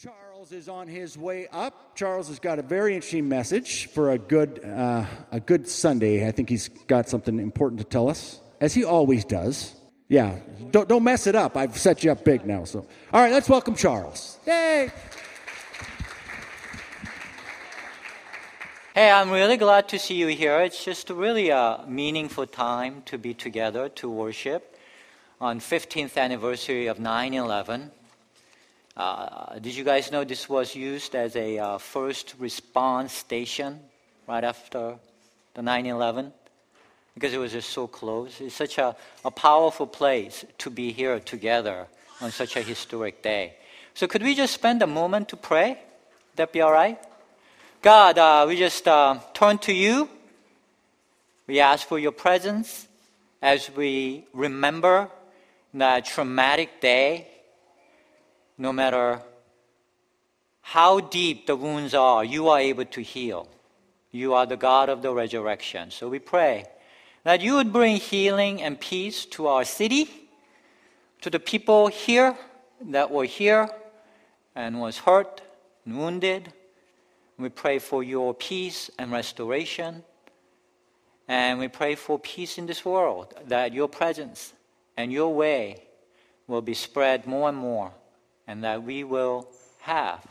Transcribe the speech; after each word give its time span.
Charles 0.00 0.52
is 0.52 0.68
on 0.68 0.86
his 0.86 1.18
way 1.18 1.48
up. 1.50 1.96
Charles 1.96 2.28
has 2.28 2.38
got 2.38 2.60
a 2.60 2.62
very 2.62 2.94
interesting 2.94 3.28
message 3.28 3.88
for 3.88 4.12
a 4.12 4.18
good, 4.18 4.64
uh, 4.64 5.04
a 5.32 5.40
good 5.40 5.66
Sunday. 5.66 6.28
I 6.28 6.30
think 6.30 6.48
he's 6.48 6.68
got 6.68 7.08
something 7.08 7.40
important 7.40 7.80
to 7.80 7.84
tell 7.84 8.08
us, 8.08 8.40
as 8.60 8.72
he 8.72 8.84
always 8.84 9.24
does. 9.24 9.74
Yeah, 10.06 10.38
don't, 10.70 10.88
don't 10.88 11.02
mess 11.02 11.26
it 11.26 11.34
up. 11.34 11.56
I've 11.56 11.76
set 11.76 12.04
you 12.04 12.12
up 12.12 12.24
big 12.24 12.46
now. 12.46 12.62
So, 12.62 12.86
all 13.12 13.20
right, 13.20 13.32
let's 13.32 13.48
welcome 13.48 13.74
Charles. 13.74 14.38
Yay! 14.46 14.92
Hey, 18.94 19.10
I'm 19.10 19.32
really 19.32 19.56
glad 19.56 19.88
to 19.88 19.98
see 19.98 20.14
you 20.14 20.28
here. 20.28 20.60
It's 20.60 20.84
just 20.84 21.10
really 21.10 21.50
a 21.50 21.84
meaningful 21.88 22.46
time 22.46 23.02
to 23.06 23.18
be 23.18 23.34
together 23.34 23.88
to 23.96 24.08
worship 24.08 24.76
on 25.40 25.58
15th 25.58 26.16
anniversary 26.16 26.86
of 26.86 26.98
9/11. 26.98 27.90
Uh, 28.98 29.60
did 29.60 29.76
you 29.76 29.84
guys 29.84 30.10
know 30.10 30.24
this 30.24 30.48
was 30.48 30.74
used 30.74 31.14
as 31.14 31.36
a 31.36 31.56
uh, 31.56 31.78
first 31.78 32.34
response 32.40 33.12
station 33.12 33.78
right 34.26 34.42
after 34.42 34.96
the 35.54 35.62
9 35.62 35.86
11? 35.86 36.32
Because 37.14 37.32
it 37.32 37.38
was 37.38 37.52
just 37.52 37.70
so 37.70 37.86
close. 37.86 38.40
It's 38.40 38.56
such 38.56 38.76
a, 38.78 38.96
a 39.24 39.30
powerful 39.30 39.86
place 39.86 40.44
to 40.58 40.68
be 40.68 40.90
here 40.90 41.20
together 41.20 41.86
on 42.20 42.32
such 42.32 42.56
a 42.56 42.60
historic 42.60 43.22
day. 43.22 43.54
So, 43.94 44.08
could 44.08 44.24
we 44.24 44.34
just 44.34 44.52
spend 44.52 44.82
a 44.82 44.86
moment 44.88 45.28
to 45.28 45.36
pray? 45.36 45.68
Would 45.68 46.36
that 46.36 46.52
be 46.52 46.60
all 46.60 46.72
right? 46.72 46.98
God, 47.82 48.18
uh, 48.18 48.46
we 48.48 48.56
just 48.56 48.88
uh, 48.88 49.20
turn 49.32 49.58
to 49.58 49.72
you. 49.72 50.08
We 51.46 51.60
ask 51.60 51.86
for 51.86 52.00
your 52.00 52.12
presence 52.12 52.88
as 53.40 53.70
we 53.76 54.26
remember 54.34 55.08
that 55.72 56.04
traumatic 56.04 56.80
day 56.80 57.28
no 58.58 58.72
matter 58.72 59.22
how 60.60 61.00
deep 61.00 61.46
the 61.46 61.56
wounds 61.56 61.94
are, 61.94 62.24
you 62.24 62.48
are 62.48 62.58
able 62.58 62.84
to 62.84 63.00
heal. 63.00 63.48
You 64.10 64.34
are 64.34 64.46
the 64.46 64.56
God 64.56 64.88
of 64.88 65.00
the 65.00 65.14
resurrection. 65.14 65.90
So 65.90 66.08
we 66.08 66.18
pray 66.18 66.66
that 67.22 67.40
you 67.40 67.54
would 67.54 67.72
bring 67.72 67.96
healing 67.96 68.60
and 68.60 68.78
peace 68.78 69.24
to 69.26 69.46
our 69.46 69.64
city, 69.64 70.10
to 71.22 71.30
the 71.30 71.38
people 71.38 71.86
here 71.86 72.36
that 72.80 73.10
were 73.10 73.24
here 73.24 73.70
and 74.54 74.80
was 74.80 74.98
hurt 74.98 75.40
and 75.86 75.96
wounded. 75.96 76.52
We 77.38 77.48
pray 77.48 77.78
for 77.78 78.02
your 78.02 78.34
peace 78.34 78.90
and 78.98 79.12
restoration. 79.12 80.02
And 81.28 81.58
we 81.58 81.68
pray 81.68 81.94
for 81.94 82.18
peace 82.18 82.58
in 82.58 82.66
this 82.66 82.84
world, 82.84 83.34
that 83.46 83.72
your 83.72 83.88
presence 83.88 84.52
and 84.96 85.12
your 85.12 85.32
way 85.32 85.84
will 86.46 86.62
be 86.62 86.74
spread 86.74 87.26
more 87.26 87.50
and 87.50 87.58
more 87.58 87.92
and 88.48 88.64
that 88.64 88.82
we 88.82 89.04
will 89.04 89.46
have 89.80 90.26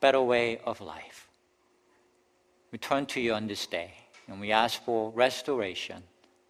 better 0.00 0.20
way 0.20 0.58
of 0.66 0.82
life. 0.82 1.28
We 2.70 2.78
turn 2.78 3.06
to 3.06 3.20
you 3.20 3.32
on 3.32 3.46
this 3.46 3.66
day 3.66 3.92
and 4.26 4.40
we 4.40 4.52
ask 4.52 4.84
for 4.84 5.10
restoration 5.12 6.02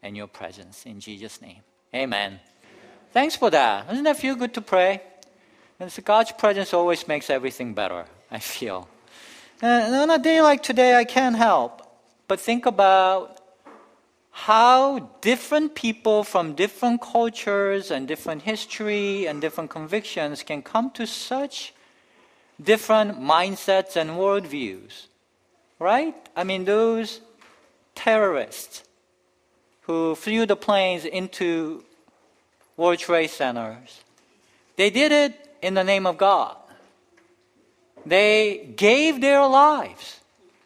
and 0.02 0.16
your 0.16 0.26
presence 0.26 0.86
in 0.86 0.98
Jesus' 0.98 1.40
name. 1.40 1.62
Amen. 1.94 2.40
Thanks 3.12 3.36
for 3.36 3.50
that. 3.50 3.88
Doesn't 3.88 4.04
that 4.04 4.16
feel 4.16 4.34
good 4.34 4.54
to 4.54 4.60
pray? 4.60 5.02
And 5.78 5.92
so 5.92 6.02
God's 6.02 6.32
presence 6.32 6.74
always 6.74 7.06
makes 7.06 7.30
everything 7.30 7.74
better, 7.74 8.06
I 8.30 8.40
feel. 8.40 8.88
And 9.62 9.94
on 9.94 10.10
a 10.10 10.18
day 10.18 10.40
like 10.40 10.62
today, 10.62 10.96
I 10.96 11.04
can't 11.04 11.36
help 11.36 11.82
but 12.26 12.40
think 12.40 12.66
about 12.66 13.37
how 14.46 15.00
different 15.20 15.74
people 15.74 16.22
from 16.22 16.54
different 16.54 17.02
cultures 17.02 17.90
and 17.90 18.06
different 18.06 18.40
history 18.42 19.26
and 19.26 19.40
different 19.40 19.68
convictions 19.68 20.44
can 20.44 20.62
come 20.62 20.92
to 20.92 21.04
such 21.08 21.74
different 22.62 23.20
mindsets 23.20 23.96
and 23.96 24.10
worldviews. 24.10 25.06
Right? 25.80 26.14
I 26.36 26.44
mean, 26.44 26.64
those 26.64 27.20
terrorists 27.96 28.84
who 29.82 30.14
flew 30.14 30.46
the 30.46 30.56
planes 30.56 31.04
into 31.04 31.82
World 32.76 33.00
Trade 33.00 33.30
Centers, 33.30 34.04
they 34.76 34.88
did 34.88 35.10
it 35.10 35.34
in 35.62 35.74
the 35.74 35.84
name 35.84 36.06
of 36.06 36.16
God. 36.16 36.56
They 38.06 38.72
gave 38.76 39.20
their 39.20 39.44
lives. 39.46 40.20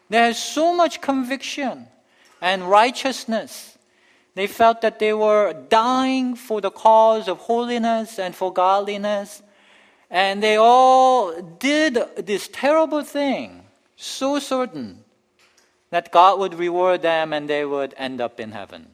There's 0.09 0.37
so 0.37 0.75
much 0.75 1.01
conviction 1.01 1.87
and 2.43 2.69
righteousness. 2.69 3.77
They 4.35 4.47
felt 4.47 4.81
that 4.81 4.99
they 4.99 5.13
were 5.13 5.53
dying 5.69 6.35
for 6.35 6.59
the 6.59 6.71
cause 6.71 7.29
of 7.29 7.37
holiness 7.37 8.19
and 8.19 8.35
for 8.35 8.51
godliness. 8.51 9.41
And 10.09 10.43
they 10.43 10.57
all 10.57 11.41
did 11.41 11.97
this 12.17 12.49
terrible 12.51 13.03
thing, 13.03 13.63
so 13.95 14.39
certain 14.39 15.05
that 15.89 16.11
God 16.11 16.37
would 16.39 16.55
reward 16.55 17.01
them 17.01 17.31
and 17.31 17.49
they 17.49 17.63
would 17.63 17.93
end 17.95 18.19
up 18.19 18.41
in 18.41 18.51
heaven. 18.51 18.87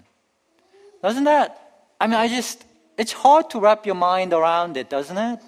Doesn't 1.02 1.24
that? 1.24 1.90
I 2.00 2.06
mean, 2.06 2.18
I 2.18 2.28
just, 2.28 2.64
it's 3.00 3.14
hard 3.14 3.50
to 3.50 3.60
wrap 3.60 3.84
your 3.86 3.96
mind 3.96 4.32
around 4.32 4.78
it, 4.78 4.92
doesn't 4.92 5.18
it? 5.18 5.40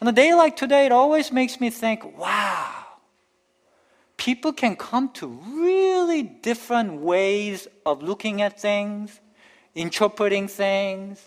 On 0.00 0.06
a 0.06 0.12
day 0.12 0.34
like 0.34 0.56
today, 0.56 0.86
it 0.86 0.92
always 0.92 1.32
makes 1.32 1.60
me 1.60 1.68
think, 1.68 2.16
wow, 2.16 2.79
people 4.20 4.52
can 4.52 4.76
come 4.76 5.08
to 5.08 5.26
really 5.26 6.22
different 6.22 7.00
ways 7.00 7.66
of 7.86 8.02
looking 8.02 8.42
at 8.42 8.60
things, 8.60 9.18
interpreting 9.74 10.46
things, 10.46 11.26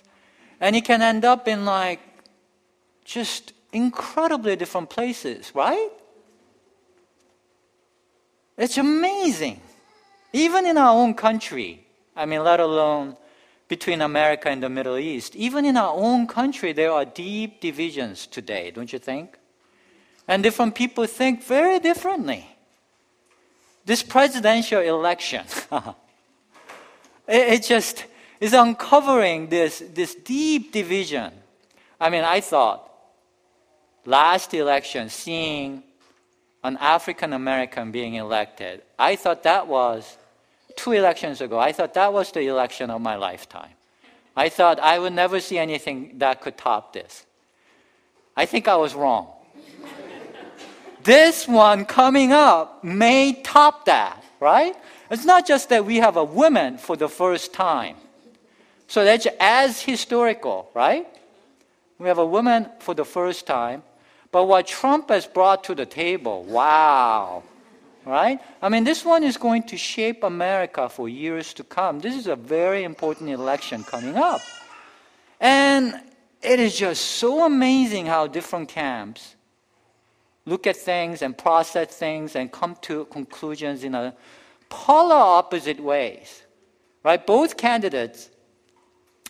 and 0.61 0.75
it 0.75 0.85
can 0.85 1.01
end 1.01 1.25
up 1.25 1.47
in 1.47 1.65
like 1.65 1.99
just 3.03 3.53
incredibly 3.73 4.55
different 4.55 4.91
places, 4.91 5.51
right? 5.55 5.89
It's 8.57 8.77
amazing. 8.77 9.59
Even 10.31 10.67
in 10.67 10.77
our 10.77 10.93
own 10.93 11.15
country, 11.15 11.83
I 12.15 12.27
mean, 12.27 12.43
let 12.43 12.59
alone 12.59 13.17
between 13.67 14.01
America 14.01 14.49
and 14.49 14.61
the 14.61 14.69
Middle 14.69 14.99
East, 14.99 15.35
even 15.35 15.65
in 15.65 15.77
our 15.77 15.95
own 15.95 16.27
country, 16.27 16.73
there 16.73 16.91
are 16.91 17.05
deep 17.05 17.59
divisions 17.59 18.27
today, 18.27 18.69
don't 18.69 18.93
you 18.93 18.99
think? 18.99 19.39
And 20.27 20.43
different 20.43 20.75
people 20.75 21.07
think 21.07 21.43
very 21.43 21.79
differently 21.79 22.52
this 23.85 24.03
presidential 24.03 24.81
election, 24.81 25.45
it, 27.27 27.53
it, 27.53 27.63
just 27.63 28.05
is 28.39 28.53
uncovering 28.53 29.47
this, 29.49 29.83
this 29.93 30.15
deep 30.15 30.71
division. 30.71 31.31
I 31.99 32.09
mean, 32.09 32.23
I 32.23 32.41
thought 32.41 32.89
last 34.05 34.53
election, 34.53 35.09
seeing 35.09 35.83
an 36.63 36.77
African 36.79 37.33
American 37.33 37.91
being 37.91 38.15
elected, 38.15 38.81
I 38.97 39.15
thought 39.15 39.43
that 39.43 39.67
was 39.67 40.17
two 40.75 40.93
elections 40.93 41.41
ago, 41.41 41.59
I 41.59 41.71
thought 41.71 41.93
that 41.93 42.13
was 42.13 42.31
the 42.31 42.47
election 42.47 42.89
of 42.89 43.01
my 43.01 43.15
lifetime. 43.15 43.71
I 44.35 44.49
thought 44.49 44.79
I 44.79 44.97
would 44.97 45.13
never 45.13 45.39
see 45.39 45.59
anything 45.59 46.17
that 46.17 46.41
could 46.41 46.57
top 46.57 46.93
this. 46.93 47.25
I 48.35 48.45
think 48.47 48.67
I 48.67 48.75
was 48.77 48.95
wrong 48.95 49.27
this 51.03 51.47
one 51.47 51.85
coming 51.85 52.31
up 52.31 52.83
may 52.83 53.33
top 53.33 53.85
that, 53.85 54.23
right? 54.39 54.75
It's 55.09 55.25
not 55.25 55.45
just 55.45 55.69
that 55.69 55.85
we 55.85 55.97
have 55.97 56.17
a 56.17 56.23
woman 56.23 56.77
for 56.77 56.95
the 56.95 57.09
first 57.09 57.53
time. 57.53 57.95
So 58.87 59.03
that's 59.03 59.27
as 59.39 59.81
historical, 59.81 60.69
right? 60.73 61.07
We 61.99 62.07
have 62.07 62.17
a 62.17 62.25
woman 62.25 62.67
for 62.79 62.93
the 62.93 63.05
first 63.05 63.47
time. 63.47 63.83
But 64.31 64.45
what 64.45 64.67
Trump 64.67 65.09
has 65.09 65.27
brought 65.27 65.63
to 65.65 65.75
the 65.75 65.85
table, 65.85 66.43
wow, 66.43 67.43
right? 68.05 68.39
I 68.61 68.69
mean, 68.69 68.83
this 68.83 69.05
one 69.05 69.23
is 69.23 69.37
going 69.37 69.63
to 69.63 69.77
shape 69.77 70.23
America 70.23 70.89
for 70.89 71.07
years 71.07 71.53
to 71.55 71.63
come. 71.63 71.99
This 71.99 72.15
is 72.15 72.27
a 72.27 72.35
very 72.35 72.83
important 72.83 73.29
election 73.29 73.83
coming 73.83 74.17
up. 74.17 74.41
And 75.39 76.01
it 76.41 76.59
is 76.59 76.75
just 76.75 77.03
so 77.03 77.45
amazing 77.45 78.07
how 78.07 78.27
different 78.27 78.69
camps 78.69 79.35
look 80.45 80.67
at 80.67 80.75
things 80.75 81.21
and 81.21 81.37
process 81.37 81.87
things 81.95 82.35
and 82.35 82.51
come 82.51 82.75
to 82.81 83.05
conclusions 83.05 83.83
in 83.83 83.95
a 83.95 84.13
polar 84.69 85.15
opposite 85.15 85.79
ways. 85.79 86.43
Right? 87.03 87.25
Both 87.25 87.57
candidates 87.57 88.29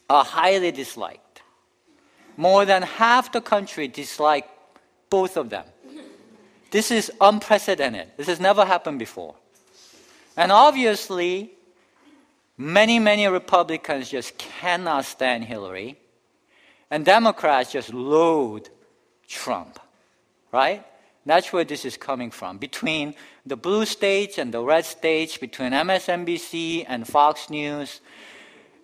are 0.09 0.23
highly 0.23 0.71
disliked. 0.71 1.41
More 2.37 2.65
than 2.65 2.81
half 2.83 3.31
the 3.31 3.41
country 3.41 3.87
dislike 3.87 4.49
both 5.09 5.37
of 5.37 5.49
them. 5.49 5.65
This 6.71 6.89
is 6.89 7.11
unprecedented. 7.21 8.09
This 8.17 8.27
has 8.27 8.39
never 8.39 8.65
happened 8.65 8.97
before. 8.97 9.35
And 10.35 10.51
obviously, 10.51 11.51
many, 12.57 12.97
many 12.97 13.27
Republicans 13.27 14.09
just 14.09 14.37
cannot 14.39 15.05
stand 15.05 15.43
Hillary, 15.43 15.99
and 16.89 17.05
Democrats 17.05 17.71
just 17.71 17.93
loathe 17.93 18.65
Trump, 19.27 19.79
right? 20.51 20.83
That's 21.25 21.53
where 21.53 21.63
this 21.63 21.85
is 21.85 21.95
coming 21.95 22.31
from. 22.31 22.57
Between 22.57 23.15
the 23.45 23.55
blue 23.55 23.85
states 23.85 24.37
and 24.37 24.53
the 24.53 24.61
red 24.61 24.85
states, 24.85 25.37
between 25.37 25.71
MSNBC 25.71 26.85
and 26.87 27.07
Fox 27.07 27.49
News, 27.49 28.01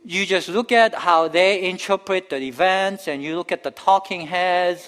you 0.06 0.26
just 0.26 0.48
look 0.48 0.72
at 0.72 0.96
how 0.96 1.28
they 1.28 1.70
interpret 1.70 2.30
the 2.30 2.38
events 2.38 3.08
and 3.08 3.22
you 3.22 3.36
look 3.36 3.52
at 3.52 3.64
the 3.64 3.72
talking 3.72 4.28
heads. 4.28 4.88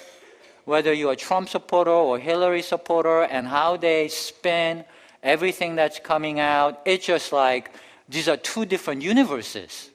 whether 0.64 0.92
you're 0.92 1.12
a 1.12 1.16
Trump 1.16 1.48
supporter 1.48 1.90
or 1.90 2.18
Hillary 2.18 2.62
supporter, 2.62 3.22
and 3.22 3.46
how 3.46 3.76
they 3.76 4.08
spin 4.08 4.84
everything 5.22 5.74
that's 5.74 5.98
coming 5.98 6.38
out. 6.38 6.80
It's 6.84 7.06
just 7.06 7.32
like 7.32 7.72
these 8.08 8.28
are 8.28 8.36
two 8.36 8.64
different 8.64 9.02
universes. 9.02 9.90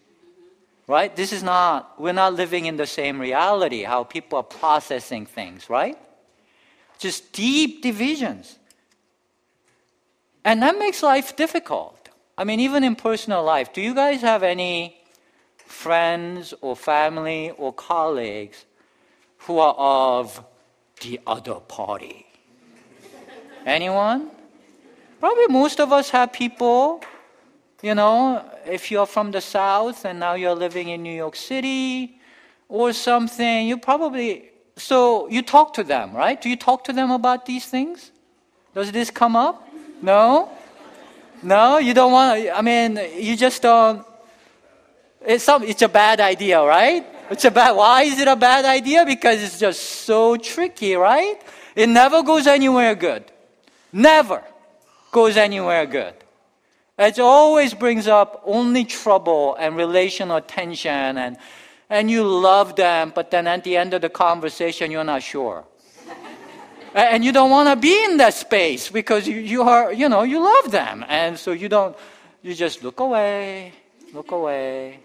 Right? 0.88 1.14
This 1.14 1.34
is 1.34 1.44
not, 1.44 2.00
we're 2.00 2.14
not 2.14 2.34
living 2.34 2.66
in 2.66 2.78
the 2.78 2.88
same 2.88 3.20
reality, 3.20 3.84
how 3.84 4.06
people 4.06 4.40
are 4.40 4.44
processing 4.44 5.26
things, 5.26 5.70
right? 5.70 5.98
Just 6.98 7.32
deep 7.32 7.82
divisions. 7.82 8.58
And 10.44 10.62
that 10.62 10.78
makes 10.80 11.04
life 11.04 11.36
difficult. 11.36 12.10
I 12.38 12.44
mean, 12.44 12.60
even 12.60 12.84
in 12.84 12.96
personal 12.96 13.44
life, 13.44 13.74
do 13.74 13.82
you 13.82 13.94
guys 13.94 14.22
have 14.22 14.44
any 14.44 15.02
friends 15.58 16.54
or 16.62 16.76
family 16.76 17.52
or 17.58 17.74
colleagues 17.74 18.66
who 19.40 19.60
are 19.60 19.74
of 19.74 20.44
the 21.02 21.20
other 21.28 21.56
party? 21.56 22.26
Anyone? 23.66 24.32
Probably 25.20 25.48
most 25.48 25.80
of 25.80 25.92
us 25.92 26.10
have 26.12 26.32
people, 26.32 27.02
you 27.82 27.96
know, 27.96 28.46
if 28.66 28.92
you're 28.92 29.08
from 29.08 29.32
the 29.32 29.42
South 29.42 30.06
and 30.06 30.20
now 30.20 30.36
you're 30.36 30.56
living 30.56 30.90
in 30.90 31.02
New 31.02 31.14
York 31.14 31.36
City 31.36 32.20
or 32.70 32.94
something, 32.94 33.68
you 33.68 33.78
probably, 33.78 34.52
so 34.78 35.28
you 35.28 35.42
talk 35.42 35.74
to 35.74 35.84
them, 35.84 36.14
right? 36.14 36.40
Do 36.40 36.50
you 36.50 36.56
talk 36.56 36.84
to 36.86 36.94
them 36.94 37.12
about 37.12 37.46
these 37.46 37.66
things? 37.66 38.12
Does 38.74 38.92
this 38.92 39.10
come 39.10 39.36
up? 39.36 39.68
No? 40.02 40.50
No, 41.42 41.78
you 41.78 41.94
don't 41.94 42.12
want 42.12 42.42
to, 42.42 42.58
I 42.58 42.62
mean, 42.62 43.00
you 43.18 43.36
just 43.36 43.62
don't, 43.62 44.06
it's, 45.22 45.44
some, 45.44 45.64
it's 45.64 45.82
a 45.82 45.90
bad 45.90 46.20
idea, 46.20 46.62
right? 46.64 47.06
It's 47.30 47.46
a 47.46 47.52
bad, 47.52 47.76
why 47.76 48.04
is 48.04 48.20
it 48.20 48.28
a 48.28 48.36
bad 48.36 48.66
idea? 48.66 49.06
Because 49.06 49.42
it's 49.42 49.60
just 49.60 49.82
so 49.82 50.38
tricky, 50.38 50.96
right? 50.96 51.42
It 51.76 51.90
never 51.90 52.24
goes 52.24 52.48
anywhere 52.48 52.96
good. 52.96 53.24
Never 53.92 54.44
goes 55.12 55.38
anywhere 55.38 55.86
good. 55.86 56.14
It 56.98 57.20
always 57.20 57.74
brings 57.74 58.08
up 58.08 58.42
only 58.46 58.84
trouble 58.84 59.56
and 59.60 59.76
relational 59.76 60.42
tension, 60.42 61.18
and, 61.18 61.38
and 61.90 62.12
you 62.12 62.24
love 62.24 62.76
them, 62.76 63.12
but 63.16 63.32
then 63.32 63.48
at 63.48 63.64
the 63.64 63.78
end 63.78 63.94
of 63.94 64.02
the 64.02 64.10
conversation, 64.10 64.92
you're 64.92 65.04
not 65.04 65.24
sure. 65.24 65.64
and 66.94 67.24
you 67.24 67.32
don't 67.32 67.50
want 67.50 67.70
to 67.70 67.76
be 67.76 68.04
in 68.06 68.18
that 68.18 68.34
space 68.34 68.90
because 68.90 69.28
you, 69.28 69.38
you 69.38 69.62
are, 69.64 69.94
you 69.94 70.10
know, 70.10 70.24
you 70.24 70.42
love 70.42 70.72
them. 70.72 71.06
And 71.08 71.38
so 71.38 71.52
you 71.52 71.70
don't, 71.70 71.96
you 72.42 72.54
just 72.54 72.84
look 72.84 73.00
away, 73.00 73.74
look 74.14 74.32
away, 74.32 75.00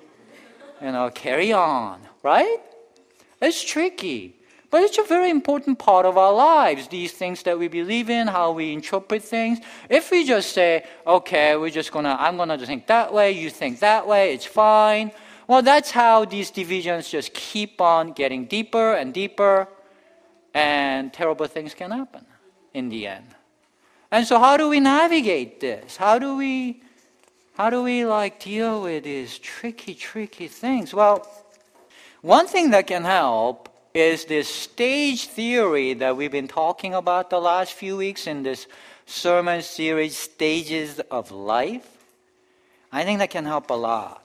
you 0.80 0.90
know, 0.90 1.10
carry 1.10 1.52
on, 1.52 2.00
right? 2.22 2.58
It's 3.40 3.62
tricky. 3.62 4.36
But 4.70 4.82
it's 4.84 4.96
a 4.96 5.02
very 5.02 5.28
important 5.28 5.78
part 5.78 6.06
of 6.06 6.16
our 6.16 6.32
lives, 6.32 6.88
these 6.88 7.12
things 7.12 7.42
that 7.42 7.58
we 7.58 7.68
believe 7.68 8.08
in, 8.08 8.26
how 8.26 8.52
we 8.52 8.72
interpret 8.72 9.22
things. 9.22 9.58
If 9.90 10.10
we 10.10 10.24
just 10.24 10.52
say, 10.52 10.86
okay, 11.06 11.56
we're 11.56 11.68
just 11.68 11.92
gonna, 11.92 12.16
I'm 12.18 12.38
gonna 12.38 12.56
think 12.56 12.86
that 12.86 13.12
way, 13.12 13.32
you 13.32 13.50
think 13.50 13.80
that 13.80 14.06
way, 14.06 14.32
it's 14.32 14.46
fine. 14.46 15.12
Well, 15.52 15.60
that's 15.60 15.90
how 15.90 16.24
these 16.24 16.50
divisions 16.50 17.10
just 17.10 17.34
keep 17.34 17.78
on 17.78 18.12
getting 18.12 18.46
deeper 18.46 18.94
and 18.94 19.12
deeper, 19.12 19.68
and 20.54 21.12
terrible 21.12 21.46
things 21.46 21.74
can 21.74 21.90
happen 21.90 22.24
in 22.72 22.88
the 22.88 23.06
end. 23.06 23.26
And 24.10 24.26
so, 24.26 24.38
how 24.38 24.56
do 24.56 24.70
we 24.70 24.80
navigate 24.80 25.60
this? 25.60 25.98
How 25.98 26.18
do 26.18 26.36
we, 26.36 26.80
how 27.52 27.68
do 27.68 27.82
we 27.82 28.06
like 28.06 28.40
deal 28.40 28.80
with 28.80 29.04
these 29.04 29.38
tricky, 29.38 29.92
tricky 29.92 30.48
things? 30.48 30.94
Well, 30.94 31.28
one 32.22 32.46
thing 32.46 32.70
that 32.70 32.86
can 32.86 33.04
help 33.04 33.68
is 33.92 34.24
this 34.24 34.48
stage 34.48 35.26
theory 35.26 35.92
that 35.92 36.16
we've 36.16 36.32
been 36.32 36.48
talking 36.48 36.94
about 36.94 37.28
the 37.28 37.38
last 37.38 37.74
few 37.74 37.98
weeks 37.98 38.26
in 38.26 38.42
this 38.42 38.66
sermon 39.04 39.60
series, 39.60 40.16
Stages 40.16 40.98
of 41.10 41.30
Life. 41.30 42.06
I 42.90 43.04
think 43.04 43.18
that 43.18 43.28
can 43.28 43.44
help 43.44 43.68
a 43.68 43.74
lot. 43.74 44.22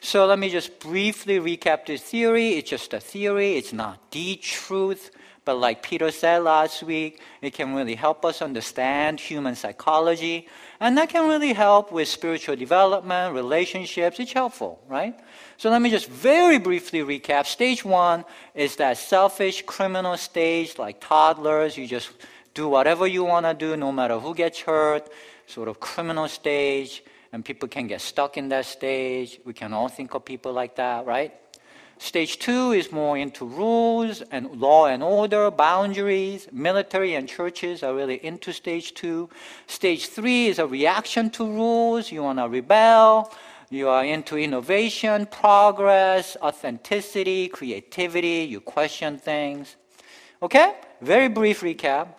So 0.00 0.26
let 0.26 0.38
me 0.38 0.48
just 0.48 0.78
briefly 0.78 1.38
recap 1.38 1.86
this 1.86 2.02
theory. 2.02 2.50
It's 2.50 2.70
just 2.70 2.94
a 2.94 3.00
theory, 3.00 3.56
it's 3.56 3.72
not 3.72 4.10
the 4.10 4.36
truth. 4.36 5.10
But 5.44 5.60
like 5.60 5.82
Peter 5.82 6.10
said 6.10 6.42
last 6.42 6.82
week, 6.82 7.22
it 7.40 7.54
can 7.54 7.74
really 7.74 7.94
help 7.94 8.22
us 8.22 8.42
understand 8.42 9.18
human 9.18 9.54
psychology. 9.54 10.46
And 10.78 10.98
that 10.98 11.08
can 11.08 11.26
really 11.26 11.54
help 11.54 11.90
with 11.90 12.06
spiritual 12.06 12.54
development, 12.54 13.34
relationships. 13.34 14.20
It's 14.20 14.34
helpful, 14.34 14.78
right? 14.86 15.18
So 15.56 15.70
let 15.70 15.80
me 15.80 15.88
just 15.88 16.06
very 16.06 16.58
briefly 16.58 17.00
recap. 17.00 17.46
Stage 17.46 17.82
one 17.82 18.26
is 18.54 18.76
that 18.76 18.98
selfish 18.98 19.62
criminal 19.62 20.18
stage, 20.18 20.78
like 20.78 21.00
toddlers. 21.00 21.78
You 21.78 21.86
just 21.86 22.10
do 22.52 22.68
whatever 22.68 23.06
you 23.06 23.24
want 23.24 23.46
to 23.46 23.54
do, 23.54 23.74
no 23.74 23.90
matter 23.90 24.18
who 24.18 24.34
gets 24.34 24.60
hurt, 24.60 25.08
sort 25.46 25.68
of 25.68 25.80
criminal 25.80 26.28
stage. 26.28 27.02
And 27.32 27.44
people 27.44 27.68
can 27.68 27.86
get 27.86 28.00
stuck 28.00 28.36
in 28.36 28.48
that 28.48 28.66
stage. 28.66 29.40
We 29.44 29.52
can 29.52 29.72
all 29.72 29.88
think 29.88 30.14
of 30.14 30.24
people 30.24 30.52
like 30.52 30.76
that, 30.76 31.06
right? 31.06 31.34
Stage 31.98 32.38
two 32.38 32.70
is 32.70 32.92
more 32.92 33.18
into 33.18 33.44
rules 33.44 34.22
and 34.30 34.52
law 34.52 34.86
and 34.86 35.02
order, 35.02 35.50
boundaries. 35.50 36.46
Military 36.52 37.14
and 37.16 37.28
churches 37.28 37.82
are 37.82 37.92
really 37.92 38.24
into 38.24 38.52
stage 38.52 38.94
two. 38.94 39.28
Stage 39.66 40.06
three 40.06 40.46
is 40.46 40.60
a 40.60 40.66
reaction 40.66 41.28
to 41.30 41.44
rules. 41.44 42.12
You 42.12 42.22
want 42.22 42.38
to 42.38 42.48
rebel. 42.48 43.32
You 43.68 43.88
are 43.88 44.04
into 44.04 44.38
innovation, 44.38 45.26
progress, 45.26 46.36
authenticity, 46.40 47.48
creativity. 47.48 48.46
You 48.48 48.60
question 48.60 49.18
things. 49.18 49.76
Okay? 50.40 50.74
Very 51.02 51.28
brief 51.28 51.62
recap. 51.62 52.14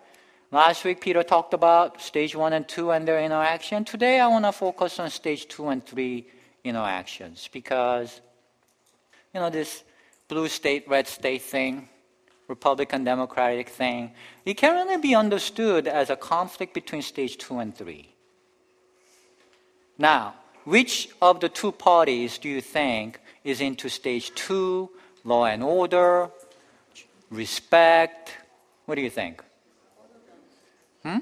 Last 0.52 0.84
week, 0.84 1.02
Peter 1.02 1.22
talked 1.22 1.54
about 1.54 2.02
stage 2.02 2.36
one 2.36 2.54
and 2.54 2.68
two 2.68 2.90
and 2.90 3.08
their 3.08 3.20
interaction. 3.20 3.86
Today, 3.86 4.20
I 4.20 4.26
want 4.28 4.46
to 4.46 4.52
focus 4.52 5.00
on 5.00 5.12
stage 5.12 5.48
two 5.48 5.70
and 5.70 5.86
three 5.86 6.26
interactions 6.64 7.48
because, 7.54 8.20
you 9.32 9.40
know, 9.40 9.52
this 9.52 9.84
blue 10.28 10.48
state, 10.48 10.90
red 10.90 11.08
state 11.08 11.44
thing, 11.44 11.88
Republican 12.48 13.04
Democratic 13.04 13.70
thing, 13.70 14.12
it 14.44 14.56
can 14.56 14.74
really 14.74 15.00
be 15.00 15.14
understood 15.14 15.88
as 15.88 16.10
a 16.10 16.16
conflict 16.16 16.74
between 16.74 17.04
stage 17.04 17.38
two 17.38 17.60
and 17.60 17.78
three. 17.78 18.10
Now, 20.00 20.34
which 20.64 21.10
of 21.22 21.42
the 21.42 21.50
two 21.50 21.72
parties 21.72 22.40
do 22.40 22.50
you 22.50 22.62
think 22.62 23.20
is 23.44 23.62
into 23.62 23.88
stage 23.88 24.34
two, 24.34 24.90
law 25.24 25.46
and 25.46 25.62
order, 25.62 26.32
respect? 27.30 28.36
What 28.88 28.96
do 28.96 29.02
you 29.02 29.12
think? 29.12 29.44
Hmm? 31.04 31.20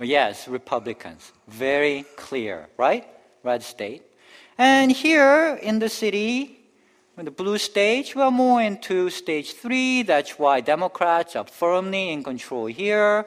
Yes, 0.00 0.46
Republicans. 0.48 1.32
Very 1.48 2.04
clear, 2.16 2.68
right? 2.76 3.06
Red 3.42 3.62
state. 3.62 4.02
And 4.56 4.92
here 4.92 5.58
in 5.62 5.78
the 5.78 5.88
city, 5.88 6.58
in 7.16 7.24
the 7.24 7.30
blue 7.30 7.58
stage, 7.58 8.14
we're 8.14 8.30
more 8.30 8.62
into 8.62 9.10
stage 9.10 9.54
three. 9.54 10.02
That's 10.02 10.38
why 10.38 10.60
Democrats 10.60 11.34
are 11.36 11.44
firmly 11.44 12.10
in 12.10 12.22
control 12.22 12.66
here. 12.66 13.26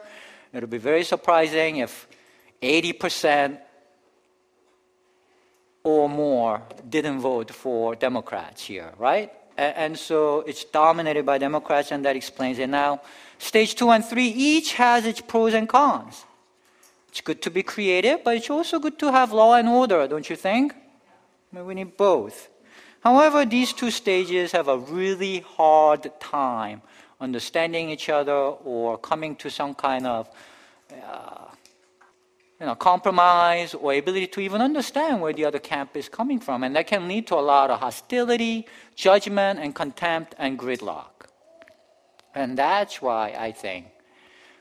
It'll 0.52 0.68
be 0.68 0.78
very 0.78 1.04
surprising 1.04 1.78
if 1.78 2.08
80% 2.62 3.58
or 5.84 6.08
more 6.08 6.62
didn't 6.88 7.20
vote 7.20 7.50
for 7.50 7.94
Democrats 7.96 8.64
here, 8.64 8.92
right? 8.98 9.32
And 9.76 9.98
so 9.98 10.40
it's 10.40 10.64
dominated 10.64 11.24
by 11.24 11.38
Democrats, 11.38 11.92
and 11.92 12.04
that 12.04 12.16
explains 12.16 12.58
it. 12.58 12.68
Now, 12.68 13.00
stage 13.38 13.74
two 13.74 13.90
and 13.90 14.04
three 14.04 14.28
each 14.28 14.74
has 14.74 15.06
its 15.06 15.20
pros 15.20 15.54
and 15.54 15.68
cons. 15.68 16.24
It's 17.08 17.20
good 17.20 17.42
to 17.42 17.50
be 17.50 17.62
creative, 17.62 18.24
but 18.24 18.36
it's 18.36 18.50
also 18.50 18.78
good 18.78 18.98
to 19.00 19.12
have 19.12 19.32
law 19.32 19.54
and 19.54 19.68
order, 19.68 20.08
don't 20.08 20.28
you 20.28 20.36
think? 20.36 20.74
I 21.52 21.56
mean, 21.56 21.66
we 21.66 21.74
need 21.74 21.96
both. 21.96 22.48
However, 23.00 23.44
these 23.44 23.72
two 23.72 23.90
stages 23.90 24.52
have 24.52 24.68
a 24.68 24.78
really 24.78 25.40
hard 25.40 26.10
time 26.20 26.82
understanding 27.20 27.90
each 27.90 28.08
other 28.08 28.32
or 28.32 28.98
coming 28.98 29.36
to 29.36 29.50
some 29.50 29.74
kind 29.74 30.06
of 30.06 30.28
uh, 30.90 31.41
you 32.62 32.68
know, 32.68 32.76
compromise 32.76 33.74
or 33.74 33.92
ability 33.92 34.28
to 34.28 34.40
even 34.40 34.60
understand 34.60 35.20
where 35.20 35.32
the 35.32 35.44
other 35.44 35.58
camp 35.58 35.96
is 35.96 36.08
coming 36.08 36.38
from. 36.38 36.62
And 36.62 36.76
that 36.76 36.86
can 36.86 37.08
lead 37.08 37.26
to 37.26 37.34
a 37.34 37.42
lot 37.42 37.70
of 37.70 37.80
hostility, 37.80 38.68
judgment, 38.94 39.58
and 39.58 39.74
contempt 39.74 40.36
and 40.38 40.56
gridlock. 40.56 41.26
And 42.36 42.56
that's 42.56 43.02
why 43.02 43.34
I 43.36 43.50
think 43.50 43.86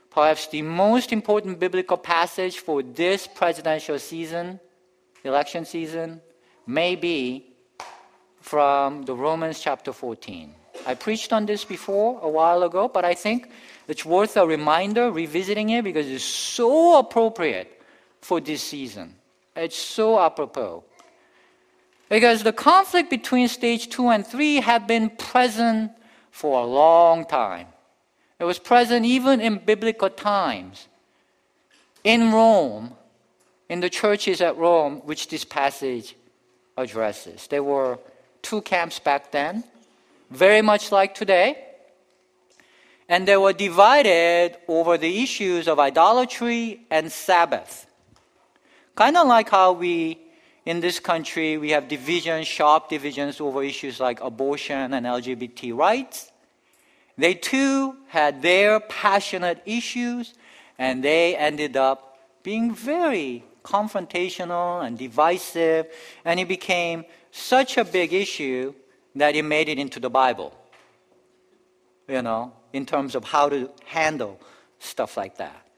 perhaps 0.10 0.48
the 0.48 0.64
most 0.64 1.14
important 1.14 1.60
biblical 1.60 1.96
passage 1.96 2.58
for 2.58 2.82
this 2.82 3.28
presidential 3.28 4.00
season, 4.00 4.60
election 5.24 5.64
season, 5.64 6.22
may 6.66 6.96
be 6.96 7.54
from 8.40 9.04
the 9.04 9.14
Romans 9.14 9.60
chapter 9.60 9.94
14. 9.94 10.56
I 10.88 10.96
preached 10.96 11.32
on 11.32 11.46
this 11.46 11.64
before 11.66 12.20
a 12.24 12.28
while 12.28 12.64
ago, 12.64 12.88
but 12.88 13.06
I 13.06 13.14
think 13.14 13.52
it's 13.88 14.04
worth 14.04 14.38
a 14.38 14.48
reminder, 14.48 15.12
revisiting 15.12 15.70
it, 15.70 15.84
because 15.84 16.08
it's 16.08 16.24
so 16.24 16.98
appropriate 16.98 17.78
for 18.22 18.40
this 18.40 18.64
season. 18.64 19.16
It's 19.56 19.76
so 19.76 20.20
apropos. 20.20 20.84
Because 22.10 22.44
the 22.44 22.54
conflict 22.54 23.10
between 23.10 23.48
stage 23.48 23.90
two 23.90 24.10
and 24.10 24.26
three 24.26 24.58
have 24.58 24.88
been 24.88 25.10
present 25.10 25.92
for 26.30 26.62
a 26.62 26.66
long 26.66 27.26
time. 27.26 27.68
It 28.40 28.44
was 28.46 28.60
present 28.60 29.06
even 29.06 29.40
in 29.40 29.60
biblical 29.60 30.10
times. 30.10 30.88
In 32.04 32.32
Rome, 32.32 32.96
in 33.70 33.80
the 33.80 33.90
churches 33.90 34.42
at 34.42 34.58
Rome, 34.58 35.02
which 35.06 35.28
this 35.28 35.46
passage 35.46 36.16
addresses. 36.78 37.48
There 37.48 37.64
were 37.64 38.00
two 38.42 38.62
camps 38.62 39.00
back 39.00 39.32
then, 39.32 39.64
very 40.30 40.62
much 40.62 40.92
like 40.92 41.14
today. 41.14 41.58
And 43.08 43.28
they 43.28 43.38
were 43.38 43.54
divided 43.54 44.58
over 44.68 44.98
the 44.98 45.22
issues 45.22 45.68
of 45.68 45.80
idolatry 45.80 46.82
and 46.90 47.12
Sabbath. 47.12 47.86
Kind 49.02 49.18
of 49.18 49.26
like 49.26 49.50
how 49.50 49.72
we, 49.72 50.20
in 50.64 50.80
this 50.80 51.00
country, 51.00 51.58
we 51.58 51.72
have 51.72 51.88
divisions, 51.88 52.46
sharp 52.46 52.88
divisions 52.88 53.42
over 53.42 53.64
issues 53.64 54.00
like 54.00 54.22
abortion 54.22 54.94
and 54.94 55.08
LGBT 55.08 55.76
rights. 55.76 56.32
They 57.18 57.34
too 57.34 57.96
had 58.10 58.44
their 58.44 58.80
passionate 58.80 59.64
issues, 59.66 60.36
and 60.78 61.04
they 61.04 61.36
ended 61.36 61.78
up 61.78 62.20
being 62.44 62.76
very 62.76 63.44
confrontational 63.64 64.86
and 64.86 65.00
divisive, 65.00 65.88
and 66.24 66.40
it 66.40 66.48
became 66.48 67.04
such 67.32 67.80
a 67.80 67.84
big 67.84 68.14
issue 68.14 68.72
that 69.16 69.36
it 69.36 69.42
made 69.42 69.68
it 69.68 69.80
into 69.80 70.00
the 70.00 70.12
Bible. 70.12 70.54
You 72.08 72.22
know, 72.22 72.54
in 72.72 72.86
terms 72.86 73.16
of 73.16 73.24
how 73.24 73.50
to 73.50 73.72
handle 73.84 74.40
stuff 74.78 75.18
like 75.18 75.38
that. 75.38 75.71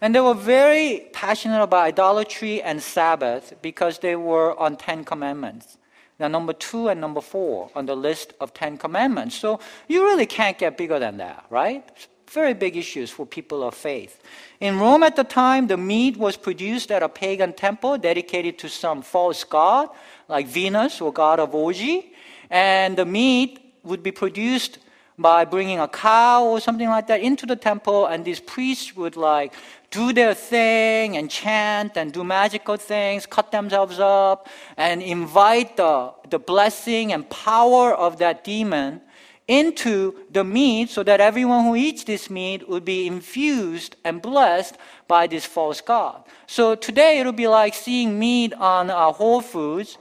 And 0.00 0.14
they 0.14 0.20
were 0.20 0.34
very 0.34 1.08
passionate 1.12 1.62
about 1.62 1.84
idolatry 1.84 2.62
and 2.62 2.82
Sabbath 2.82 3.54
because 3.62 4.00
they 4.00 4.16
were 4.16 4.58
on 4.58 4.76
Ten 4.76 5.04
Commandments. 5.04 5.78
Now, 6.18 6.28
number 6.28 6.52
two 6.52 6.88
and 6.88 7.00
number 7.00 7.20
four 7.20 7.70
on 7.74 7.86
the 7.86 7.96
list 7.96 8.32
of 8.40 8.54
Ten 8.54 8.78
Commandments. 8.78 9.36
So 9.36 9.60
you 9.88 10.02
really 10.02 10.26
can't 10.26 10.58
get 10.58 10.78
bigger 10.78 10.98
than 10.98 11.18
that, 11.18 11.44
right? 11.50 11.84
Very 12.30 12.54
big 12.54 12.76
issues 12.76 13.10
for 13.10 13.26
people 13.26 13.62
of 13.62 13.74
faith. 13.74 14.20
In 14.60 14.78
Rome 14.78 15.02
at 15.02 15.16
the 15.16 15.24
time, 15.24 15.66
the 15.66 15.76
meat 15.76 16.16
was 16.16 16.36
produced 16.36 16.90
at 16.90 17.02
a 17.02 17.08
pagan 17.08 17.52
temple 17.52 17.98
dedicated 17.98 18.58
to 18.60 18.68
some 18.68 19.02
false 19.02 19.44
god, 19.44 19.90
like 20.28 20.46
Venus 20.46 21.00
or 21.00 21.12
god 21.12 21.38
of 21.38 21.54
orgy. 21.54 22.12
And 22.50 22.96
the 22.96 23.04
meat 23.04 23.74
would 23.84 24.02
be 24.02 24.12
produced 24.12 24.78
by 25.18 25.44
bringing 25.44 25.80
a 25.80 25.88
cow 25.88 26.44
or 26.44 26.60
something 26.60 26.88
like 26.88 27.06
that 27.06 27.20
into 27.20 27.46
the 27.46 27.56
temple, 27.56 28.06
and 28.06 28.24
these 28.24 28.40
priests 28.40 28.94
would 28.96 29.16
like 29.16 29.54
do 29.90 30.12
their 30.12 30.34
thing 30.34 31.16
and 31.16 31.30
chant 31.30 31.96
and 31.96 32.12
do 32.12 32.22
magical 32.22 32.76
things, 32.76 33.24
cut 33.24 33.50
themselves 33.50 33.98
up, 33.98 34.48
and 34.76 35.02
invite 35.02 35.76
the, 35.76 36.12
the 36.28 36.38
blessing 36.38 37.12
and 37.12 37.28
power 37.30 37.94
of 37.94 38.18
that 38.18 38.44
demon 38.44 39.00
into 39.48 40.14
the 40.32 40.42
meat 40.42 40.90
so 40.90 41.02
that 41.02 41.20
everyone 41.20 41.64
who 41.64 41.76
eats 41.76 42.04
this 42.04 42.28
meat 42.28 42.68
would 42.68 42.84
be 42.84 43.06
infused 43.06 43.96
and 44.04 44.20
blessed 44.20 44.76
by 45.06 45.26
this 45.26 45.46
false 45.46 45.80
god. 45.80 46.24
So 46.46 46.74
today 46.74 47.20
it'll 47.20 47.32
be 47.32 47.46
like 47.46 47.74
seeing 47.74 48.18
meat 48.18 48.52
on 48.54 48.90
uh, 48.90 49.12
Whole 49.12 49.40
Foods 49.40 49.98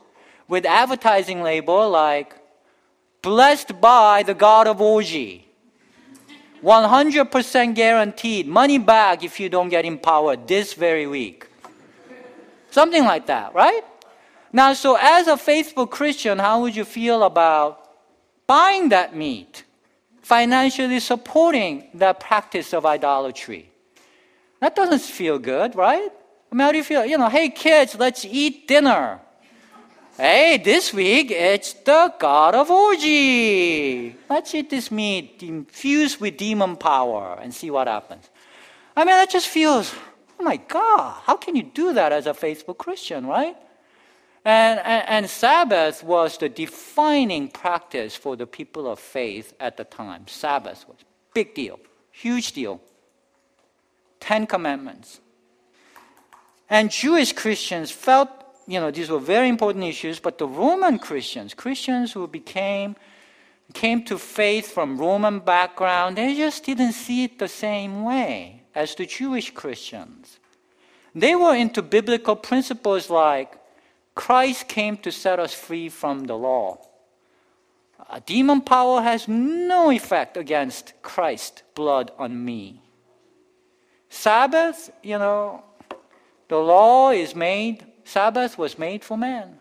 with 0.47 0.65
advertising 0.65 1.43
label 1.43 1.89
like 1.89 2.35
blessed 3.25 3.81
by 3.81 4.23
the 4.23 4.33
god 4.33 4.67
of 4.67 4.79
orgy. 4.79 5.47
100% 6.63 7.75
guaranteed. 7.75 8.47
Money 8.47 8.77
back 8.77 9.23
if 9.23 9.39
you 9.39 9.49
don't 9.49 9.69
get 9.69 9.83
empowered 9.83 10.47
this 10.47 10.73
very 10.73 11.07
week. 11.07 11.47
Something 12.71 13.03
like 13.03 13.25
that, 13.27 13.53
right? 13.53 13.83
Now, 14.53 14.73
so 14.73 14.97
as 15.17 15.27
a 15.27 15.37
faithful 15.37 15.87
Christian, 15.87 16.39
how 16.39 16.61
would 16.61 16.75
you 16.75 16.85
feel 16.85 17.23
about 17.23 17.85
buying 18.47 18.89
that 18.89 19.15
meat, 19.15 19.63
financially 20.21 20.99
supporting 20.99 21.89
that 21.93 22.19
practice 22.19 22.73
of 22.73 22.85
idolatry. 22.85 23.69
That 24.59 24.75
doesn't 24.75 25.01
feel 25.01 25.37
good, 25.39 25.75
right? 25.75 26.11
I 26.51 26.55
mean, 26.55 26.65
how 26.65 26.71
do 26.71 26.77
you 26.77 26.83
feel? 26.83 27.05
You 27.05 27.17
know, 27.17 27.29
hey 27.29 27.49
kids, 27.49 27.95
let's 27.95 28.25
eat 28.25 28.67
dinner. 28.67 29.19
Hey, 30.17 30.61
this 30.63 30.93
week 30.93 31.29
it's 31.29 31.73
the 31.73 32.13
God 32.17 32.55
of 32.55 32.71
orgy. 32.71 34.15
Let's 34.29 34.55
eat 34.55 34.69
this 34.69 34.89
meat 34.89 35.43
infused 35.43 36.21
with 36.21 36.37
demon 36.37 36.77
power 36.77 37.37
and 37.41 37.53
see 37.53 37.69
what 37.69 37.87
happens. 37.87 38.29
I 38.95 39.03
mean, 39.03 39.15
that 39.15 39.29
just 39.29 39.49
feels, 39.49 39.93
oh 40.39 40.43
my 40.43 40.55
God, 40.55 41.19
how 41.25 41.35
can 41.35 41.57
you 41.57 41.63
do 41.63 41.91
that 41.91 42.13
as 42.13 42.27
a 42.27 42.33
faithful 42.33 42.73
Christian, 42.73 43.25
right? 43.25 43.57
And, 44.45 44.79
and, 44.79 45.09
and, 45.09 45.29
Sabbath 45.29 46.01
was 46.01 46.37
the 46.37 46.47
defining 46.47 47.49
practice 47.49 48.15
for 48.15 48.37
the 48.37 48.47
people 48.47 48.87
of 48.87 48.99
faith 48.99 49.53
at 49.59 49.75
the 49.75 49.83
time. 49.83 50.27
Sabbath 50.27 50.87
was 50.87 50.97
big 51.33 51.55
deal, 51.55 51.77
huge 52.11 52.53
deal. 52.53 52.79
Ten 54.21 54.47
Commandments. 54.47 55.19
And 56.69 56.89
Jewish 56.89 57.33
Christians 57.33 57.91
felt, 57.91 58.29
you 58.67 58.79
know, 58.79 58.91
these 58.91 59.09
were 59.09 59.19
very 59.19 59.49
important 59.49 59.83
issues, 59.83 60.19
but 60.19 60.37
the 60.37 60.47
Roman 60.47 60.99
Christians, 60.99 61.53
Christians 61.53 62.13
who 62.13 62.27
became 62.27 62.95
came 63.73 64.03
to 64.05 64.17
faith 64.17 64.71
from 64.71 64.97
Roman 64.97 65.39
background, 65.39 66.17
they 66.17 66.35
just 66.35 66.63
didn't 66.63 66.93
see 66.93 67.23
it 67.23 67.39
the 67.39 67.47
same 67.47 68.03
way 68.03 68.61
as 68.75 68.93
the 68.95 69.05
Jewish 69.05 69.51
Christians. 69.51 70.39
They 71.13 71.35
were 71.35 71.55
into 71.55 71.81
biblical 71.81 72.35
principles 72.35 73.09
like 73.09 73.57
Christ 74.13 74.67
came 74.67 74.97
to 74.97 75.11
set 75.11 75.39
us 75.39 75.53
free 75.53 75.89
from 75.89 76.25
the 76.25 76.37
law. 76.37 76.79
A 78.09 78.19
demon 78.19 78.61
power 78.61 79.01
has 79.01 79.27
no 79.27 79.89
effect 79.89 80.37
against 80.37 80.93
Christ's 81.01 81.63
blood 81.73 82.11
on 82.19 82.45
me. 82.45 82.81
Sabbath, 84.09 84.91
you 85.01 85.17
know, 85.17 85.63
the 86.47 86.57
law 86.57 87.11
is 87.11 87.35
made, 87.35 87.85
Sabbath 88.05 88.57
was 88.57 88.79
made 88.79 89.03
for 89.03 89.17
man. 89.17 89.59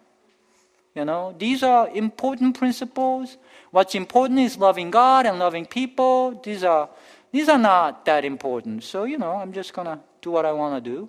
You 0.95 1.05
know, 1.05 1.35
these 1.37 1.65
are 1.65 1.89
important 1.89 2.57
principles. 2.57 3.37
What's 3.73 3.97
important 3.97 4.39
is 4.39 4.57
loving 4.57 4.93
God 4.93 5.27
and 5.27 5.41
loving 5.41 5.67
people. 5.67 6.41
These 6.45 6.63
are, 6.63 6.89
these 7.33 7.49
are 7.49 7.59
not 7.59 8.05
that 8.05 8.25
important. 8.25 8.85
So, 8.85 9.03
you 9.03 9.19
know, 9.19 9.33
I'm 9.33 9.53
just 9.53 9.73
going 9.73 9.89
to 9.89 9.99
do 10.23 10.31
what 10.31 10.47
I 10.47 10.53
want 10.53 10.83
to 10.83 10.91
do. 10.91 11.09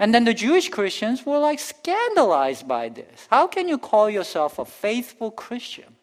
And 0.00 0.12
then 0.12 0.24
the 0.24 0.34
Jewish 0.34 0.68
Christians 0.68 1.24
were 1.24 1.38
like 1.38 1.60
scandalized 1.60 2.66
by 2.66 2.88
this. 2.88 3.28
How 3.30 3.46
can 3.46 3.68
you 3.68 3.78
call 3.78 4.10
yourself 4.10 4.58
a 4.58 4.64
faithful 4.64 5.30
Christian, 5.30 5.94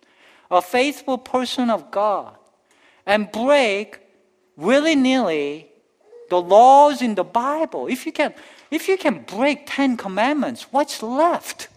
a 0.50 0.62
faithful 0.62 1.18
person 1.18 1.70
of 1.70 1.92
God, 1.92 2.38
and 3.06 3.30
break 3.30 4.00
willy 4.56 4.96
nilly 4.96 5.68
the 6.30 6.42
laws 6.42 7.02
in 7.02 7.16
the 7.16 7.26
Bible? 7.26 7.88
If 7.88 8.06
you 8.06 8.14
can, 8.14 8.34
if 8.72 8.88
you 8.88 8.98
can 8.98 9.24
break 9.24 9.64
Ten 9.68 9.98
Commandments, 9.98 10.68
what's 10.72 11.04
left? 11.04 11.68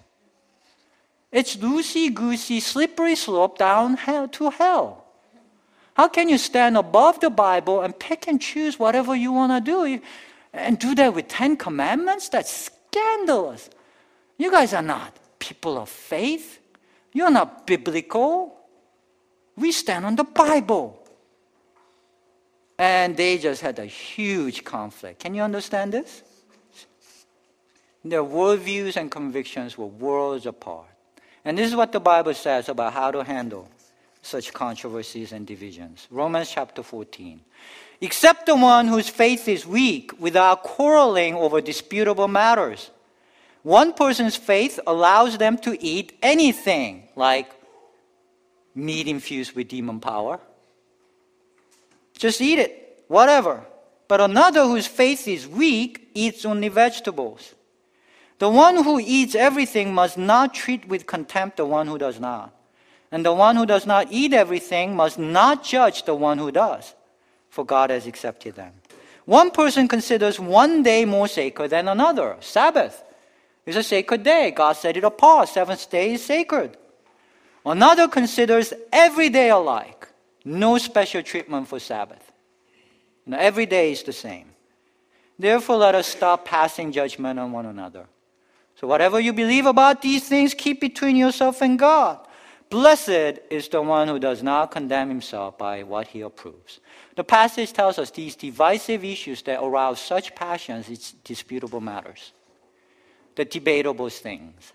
It's 1.31 1.57
loosey 1.57 2.15
goosey, 2.15 2.61
slippery 2.61 3.17
slope 3.17 3.59
down 3.59 3.97
hell 3.97 4.29
to 4.29 4.51
hell. 4.51 5.05
How 5.95 6.09
can 6.09 6.29
you 6.29 6.39
stand 6.39 6.77
above 6.77 7.21
the 7.21 7.31
Bible 7.31 7.83
and 7.83 7.99
pick 7.99 8.27
and 8.27 8.41
choose 8.41 8.79
whatever 8.79 9.15
you 9.15 9.33
want 9.33 9.53
to 9.53 9.61
do? 9.61 10.01
and 10.55 10.79
do 10.79 10.95
that 10.95 11.13
with 11.15 11.29
Ten 11.29 11.57
Commandments? 11.57 12.29
That's 12.29 12.71
scandalous. 12.71 13.69
You 14.39 14.51
guys 14.51 14.73
are 14.73 14.83
not 14.83 15.13
people 15.39 15.77
of 15.77 15.89
faith. 15.89 16.61
You're 17.13 17.31
not 17.31 17.67
biblical. 17.67 18.57
We 19.57 19.73
stand 19.73 20.07
on 20.07 20.17
the 20.17 20.25
Bible. 20.25 21.01
And 22.79 23.17
they 23.17 23.39
just 23.39 23.61
had 23.61 23.79
a 23.79 23.87
huge 23.87 24.65
conflict. 24.65 25.21
Can 25.21 25.35
you 25.35 25.43
understand 25.43 25.93
this? 25.93 26.23
Their 28.05 28.23
worldviews 28.23 28.97
and 28.97 29.11
convictions 29.11 29.79
were 29.79 29.87
worlds 29.87 30.47
apart. 30.47 30.89
And 31.45 31.57
this 31.57 31.69
is 31.69 31.77
what 31.77 31.93
the 31.93 32.01
Bible 32.01 32.35
says 32.35 32.69
about 32.69 32.93
how 32.93 33.11
to 33.11 33.25
handle 33.25 33.69
such 34.23 34.53
controversies 34.53 35.33
and 35.33 35.47
divisions. 35.47 36.07
Romans 36.11 36.51
chapter 36.51 36.83
14 36.83 37.41
except 38.01 38.47
the 38.47 38.55
one 38.55 38.87
whose 38.87 39.09
faith 39.09 39.49
is 39.49 39.67
weak 39.67 40.13
without 40.21 40.63
quarreling 40.63 41.35
over 41.35 41.61
disputable 41.61 42.29
matters. 42.29 42.91
One 43.63 43.95
person's 43.95 44.37
faith 44.37 44.79
allows 44.87 45.39
them 45.39 45.57
to 45.59 45.83
eat 45.83 46.19
anything, 46.23 47.09
like 47.17 47.51
meat 48.75 49.09
infused 49.09 49.57
with 49.57 49.69
demon 49.69 50.01
power. 50.01 50.39
Just 52.19 52.41
eat 52.41 52.59
it, 52.59 53.05
whatever. 53.09 53.65
But 54.07 54.21
another 54.21 54.65
whose 54.65 54.87
faith 54.87 55.27
is 55.27 55.49
weak 55.49 56.11
eats 56.13 56.45
only 56.45 56.69
vegetables. 56.69 57.54
The 58.45 58.51
one 58.51 58.85
who 58.85 59.01
eats 59.01 59.35
everything 59.35 59.95
must 59.95 60.19
not 60.19 60.53
treat 60.53 60.87
with 60.87 61.07
contempt 61.07 61.57
the 61.57 61.65
one 61.65 61.87
who 61.87 61.97
does 61.97 62.21
not. 62.21 62.53
And 63.11 63.25
the 63.25 63.33
one 63.33 63.57
who 63.57 63.65
does 63.65 63.87
not 63.87 64.09
eat 64.11 64.35
everything 64.35 64.95
must 64.95 65.19
not 65.19 65.65
judge 65.65 66.05
the 66.05 66.15
one 66.15 66.37
who 66.37 66.53
does 66.53 66.95
for 67.49 67.65
God 67.65 67.89
has 67.89 68.07
accepted 68.07 68.55
them. 68.55 68.75
One 69.25 69.51
person 69.51 69.89
considers 69.89 70.39
one 70.39 70.83
day 70.83 71.07
more 71.07 71.27
sacred 71.27 71.71
than 71.71 71.89
another. 71.89 72.37
Sabbath 72.41 73.03
is 73.65 73.77
a 73.77 73.83
sacred 73.83 74.23
day. 74.23 74.51
God 74.51 74.75
set 74.75 74.99
it 74.99 75.05
apart. 75.05 75.49
Seventh 75.49 75.89
day 75.89 76.13
is 76.13 76.23
sacred. 76.23 76.77
Another 77.65 78.09
considers 78.09 78.75
every 78.93 79.31
day 79.31 79.49
alike. 79.49 80.07
No 80.45 80.77
special 80.77 81.23
treatment 81.23 81.67
for 81.67 81.81
Sabbath. 81.81 82.31
Know, 83.25 83.39
every 83.39 83.65
day 83.65 83.93
is 83.93 84.03
the 84.03 84.13
same. 84.13 84.51
Therefore, 85.39 85.79
let 85.79 85.95
us 85.95 86.07
stop 86.07 86.45
passing 86.45 86.93
judgment 86.93 87.39
on 87.41 87.51
one 87.51 87.65
another. 87.65 88.05
So, 88.85 88.89
whatever 88.89 89.19
you 89.19 89.33
believe 89.33 89.65
about 89.65 90.03
these 90.03 90.29
things, 90.29 90.53
keep 90.53 90.79
between 90.79 91.17
yourself 91.17 91.63
and 91.63 91.79
God. 91.79 92.19
Blessed 92.69 93.41
is 93.49 93.67
the 93.69 93.81
one 93.81 94.09
who 94.09 94.19
does 94.19 94.43
not 94.43 94.73
condemn 94.73 95.09
himself 95.09 95.57
by 95.57 95.85
what 95.85 96.09
he 96.09 96.21
approves. 96.21 96.81
The 97.17 97.25
passage 97.25 97.73
tells 97.73 97.99
us 97.99 98.11
these 98.11 98.37
divisive 98.37 99.03
issues 99.03 99.41
that 99.45 99.63
arouse 99.63 100.03
such 100.03 100.35
passions, 100.35 100.91
it's 100.91 101.13
disputable 101.13 101.81
matters, 101.81 102.33
the 103.37 103.47
debatable 103.47 104.11
things. 104.11 104.75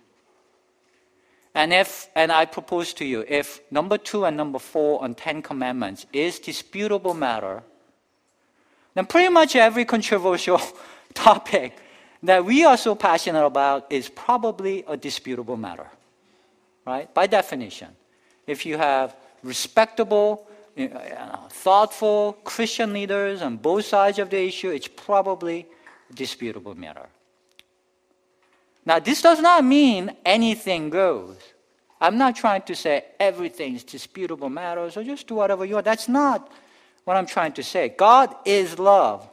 And 1.53 1.71
if, 1.71 2.09
and 2.15 2.31
I 2.31 2.45
propose 2.45 2.93
to 2.95 3.05
you, 3.05 3.23
if 3.27 3.61
number 3.69 3.99
two 3.99 4.25
and 4.25 4.35
number 4.35 4.57
four 4.57 5.03
on 5.03 5.13
Ten 5.13 5.43
Commandments 5.43 6.07
is 6.11 6.39
disputable 6.39 7.13
matter, 7.13 7.61
then 8.95 9.05
pretty 9.05 9.29
much 9.29 9.55
every 9.55 9.85
controversial 9.85 10.59
topic 11.13 11.77
that 12.23 12.43
we 12.43 12.65
are 12.65 12.77
so 12.77 12.95
passionate 12.95 13.45
about 13.45 13.91
is 13.91 14.09
probably 14.09 14.83
a 14.87 14.97
disputable 14.97 15.57
matter, 15.57 15.87
right? 16.85 17.13
By 17.13 17.27
definition. 17.27 17.89
If 18.47 18.65
you 18.65 18.77
have 18.77 19.15
respectable, 19.43 20.47
uh, 20.77 21.47
thoughtful 21.49 22.33
Christian 22.43 22.93
leaders 22.93 23.41
on 23.41 23.57
both 23.57 23.85
sides 23.85 24.19
of 24.19 24.29
the 24.29 24.41
issue, 24.41 24.69
it's 24.69 24.87
probably 24.87 25.67
a 26.09 26.13
disputable 26.13 26.75
matter. 26.75 27.07
Now, 28.85 28.99
this 28.99 29.21
does 29.21 29.39
not 29.39 29.63
mean 29.63 30.15
anything 30.25 30.89
goes. 30.89 31.37
I'm 32.01 32.17
not 32.17 32.35
trying 32.35 32.63
to 32.63 32.75
say 32.75 33.05
everything 33.19 33.75
is 33.75 33.83
disputable 33.83 34.49
matter, 34.49 34.89
so 34.89 35.03
just 35.03 35.27
do 35.27 35.35
whatever 35.35 35.63
you 35.63 35.75
want. 35.75 35.85
That's 35.85 36.07
not 36.07 36.51
what 37.03 37.17
I'm 37.17 37.25
trying 37.25 37.53
to 37.53 37.63
say. 37.63 37.89
God 37.89 38.33
is 38.45 38.79
love. 38.79 39.28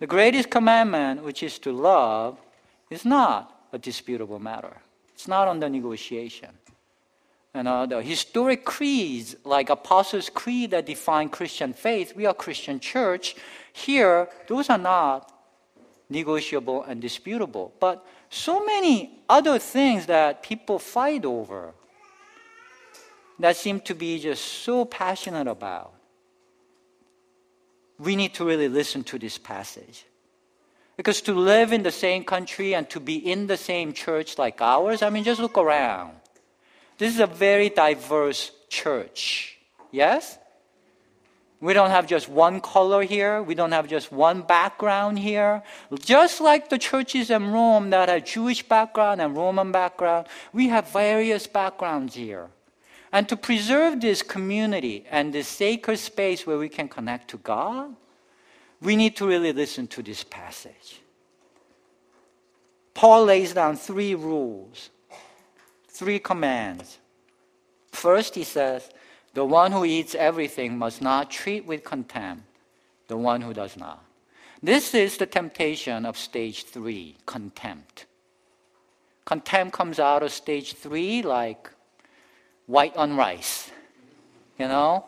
The 0.00 0.06
greatest 0.06 0.50
commandment, 0.50 1.22
which 1.22 1.42
is 1.42 1.58
to 1.60 1.72
love, 1.72 2.38
is 2.88 3.04
not 3.04 3.66
a 3.72 3.78
disputable 3.78 4.38
matter. 4.38 4.76
It's 5.14 5.28
not 5.28 5.46
under 5.46 5.68
negotiation. 5.68 6.48
And 7.52 7.68
uh, 7.68 7.84
the 7.84 8.02
historic 8.02 8.64
creeds, 8.64 9.36
like 9.44 9.68
Apostles' 9.68 10.30
Creed 10.30 10.70
that 10.70 10.86
define 10.86 11.28
Christian 11.28 11.74
faith, 11.74 12.16
we 12.16 12.24
are 12.24 12.32
Christian 12.32 12.80
church. 12.80 13.36
Here, 13.74 14.28
those 14.48 14.70
are 14.70 14.78
not 14.78 15.30
negotiable 16.08 16.82
and 16.84 17.00
disputable. 17.02 17.74
But 17.78 18.04
so 18.30 18.64
many 18.64 19.20
other 19.28 19.58
things 19.58 20.06
that 20.06 20.42
people 20.42 20.78
fight 20.78 21.26
over 21.26 21.74
that 23.38 23.56
seem 23.56 23.80
to 23.80 23.94
be 23.94 24.18
just 24.18 24.44
so 24.44 24.86
passionate 24.86 25.46
about. 25.46 25.92
We 28.00 28.16
need 28.16 28.34
to 28.34 28.44
really 28.44 28.68
listen 28.68 29.04
to 29.04 29.18
this 29.18 29.36
passage. 29.38 30.06
Because 30.96 31.20
to 31.22 31.34
live 31.34 31.72
in 31.72 31.82
the 31.82 31.92
same 31.92 32.24
country 32.24 32.74
and 32.74 32.88
to 32.90 33.00
be 33.00 33.16
in 33.16 33.46
the 33.46 33.56
same 33.56 33.92
church 33.92 34.38
like 34.38 34.60
ours, 34.60 35.02
I 35.02 35.10
mean, 35.10 35.24
just 35.24 35.40
look 35.40 35.56
around. 35.56 36.12
This 36.98 37.14
is 37.14 37.20
a 37.20 37.26
very 37.26 37.68
diverse 37.68 38.50
church. 38.68 39.58
Yes? 39.90 40.38
We 41.60 41.74
don't 41.74 41.90
have 41.90 42.06
just 42.06 42.28
one 42.28 42.60
color 42.60 43.02
here. 43.02 43.42
We 43.42 43.54
don't 43.54 43.72
have 43.72 43.86
just 43.86 44.10
one 44.10 44.42
background 44.42 45.18
here. 45.18 45.62
Just 46.00 46.40
like 46.40 46.70
the 46.70 46.78
churches 46.78 47.30
in 47.30 47.50
Rome 47.50 47.90
that 47.90 48.08
have 48.08 48.24
Jewish 48.24 48.62
background 48.62 49.20
and 49.20 49.36
Roman 49.36 49.72
background, 49.72 50.26
we 50.54 50.68
have 50.68 50.88
various 50.88 51.46
backgrounds 51.46 52.14
here. 52.14 52.48
And 53.12 53.28
to 53.28 53.36
preserve 53.36 54.00
this 54.00 54.22
community 54.22 55.04
and 55.10 55.32
this 55.32 55.48
sacred 55.48 55.98
space 55.98 56.46
where 56.46 56.58
we 56.58 56.68
can 56.68 56.88
connect 56.88 57.28
to 57.30 57.38
God, 57.38 57.94
we 58.80 58.96
need 58.96 59.16
to 59.16 59.26
really 59.26 59.52
listen 59.52 59.86
to 59.88 60.02
this 60.02 60.24
passage. 60.24 61.00
Paul 62.94 63.24
lays 63.24 63.52
down 63.54 63.76
three 63.76 64.14
rules, 64.14 64.90
three 65.88 66.18
commands. 66.18 66.98
First, 67.92 68.34
he 68.34 68.44
says, 68.44 68.90
the 69.34 69.44
one 69.44 69.72
who 69.72 69.84
eats 69.84 70.14
everything 70.14 70.78
must 70.78 71.02
not 71.02 71.30
treat 71.30 71.64
with 71.66 71.84
contempt 71.84 72.44
the 73.10 73.16
one 73.16 73.40
who 73.40 73.52
does 73.52 73.76
not. 73.76 74.04
This 74.62 74.94
is 74.94 75.16
the 75.16 75.26
temptation 75.26 76.06
of 76.06 76.16
stage 76.16 76.64
three 76.64 77.16
contempt. 77.26 78.06
Contempt 79.24 79.72
comes 79.72 79.98
out 79.98 80.22
of 80.22 80.32
stage 80.32 80.74
three 80.74 81.20
like 81.20 81.70
white 82.70 82.96
on 82.96 83.16
rice. 83.16 83.70
You 84.58 84.68
know? 84.68 85.04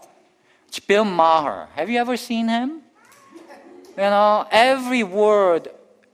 It's 0.68 0.80
Bill 0.80 1.04
Maher. 1.04 1.68
Have 1.74 1.88
you 1.88 1.98
ever 1.98 2.16
seen 2.16 2.48
him? 2.48 2.82
You 3.96 4.08
know, 4.08 4.46
every 4.50 5.02
word 5.02 5.68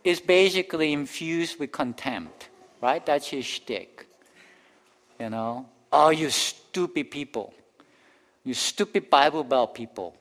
is 0.05 0.21
basically 0.21 0.93
infused 0.93 1.59
with 1.61 1.71
contempt, 1.73 2.49
right? 2.83 3.05
That's 3.05 3.29
his 3.29 3.45
shtick. 3.45 4.07
You 5.21 5.31
know, 5.31 5.67
oh, 5.93 6.11
you 6.11 6.29
stupid 6.31 7.11
people. 7.11 7.55
You 8.45 8.55
stupid 8.55 9.09
Bible 9.09 9.45
Belt 9.45 9.75
people. 9.75 10.17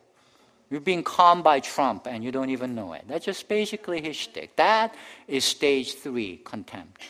You're 0.69 0.81
being 0.81 1.03
calmed 1.03 1.43
by 1.43 1.59
Trump 1.61 2.07
and 2.07 2.23
you 2.23 2.31
don't 2.31 2.49
even 2.49 2.75
know 2.75 2.93
it. 2.93 3.05
That's 3.07 3.25
just 3.25 3.47
basically 3.47 4.01
his 4.01 4.15
shtick. 4.15 4.55
That 4.55 4.93
is 5.27 5.45
stage 5.45 5.95
three 5.95 6.37
contempt. 6.37 7.01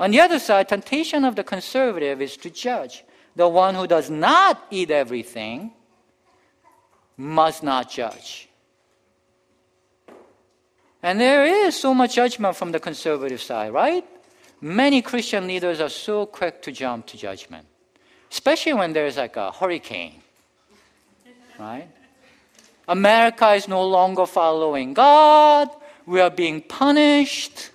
On 0.00 0.10
the 0.10 0.20
other 0.20 0.40
side, 0.40 0.68
temptation 0.68 1.24
of 1.24 1.36
the 1.36 1.44
conservative 1.44 2.20
is 2.20 2.36
to 2.38 2.50
judge. 2.50 3.04
The 3.36 3.46
one 3.46 3.76
who 3.76 3.86
does 3.86 4.10
not 4.10 4.66
eat 4.70 4.90
everything 4.90 5.72
must 7.16 7.62
not 7.62 7.88
judge. 7.90 8.48
And 11.02 11.20
there 11.20 11.44
is 11.44 11.78
so 11.78 11.94
much 11.94 12.16
judgment 12.16 12.56
from 12.56 12.72
the 12.72 12.80
conservative 12.80 13.40
side, 13.40 13.72
right? 13.72 14.04
Many 14.60 15.00
Christian 15.00 15.46
leaders 15.46 15.80
are 15.80 15.88
so 15.88 16.26
quick 16.26 16.60
to 16.62 16.72
jump 16.72 17.06
to 17.06 17.16
judgment 17.16 17.66
especially 18.30 18.72
when 18.72 18.92
there's 18.92 19.16
like 19.16 19.36
a 19.36 19.50
hurricane, 19.50 20.22
right? 21.58 21.88
America 22.88 23.52
is 23.52 23.68
no 23.68 23.86
longer 23.86 24.26
following 24.26 24.94
God. 24.94 25.68
We 26.06 26.20
are 26.20 26.30
being 26.30 26.62
punished. 26.62 27.70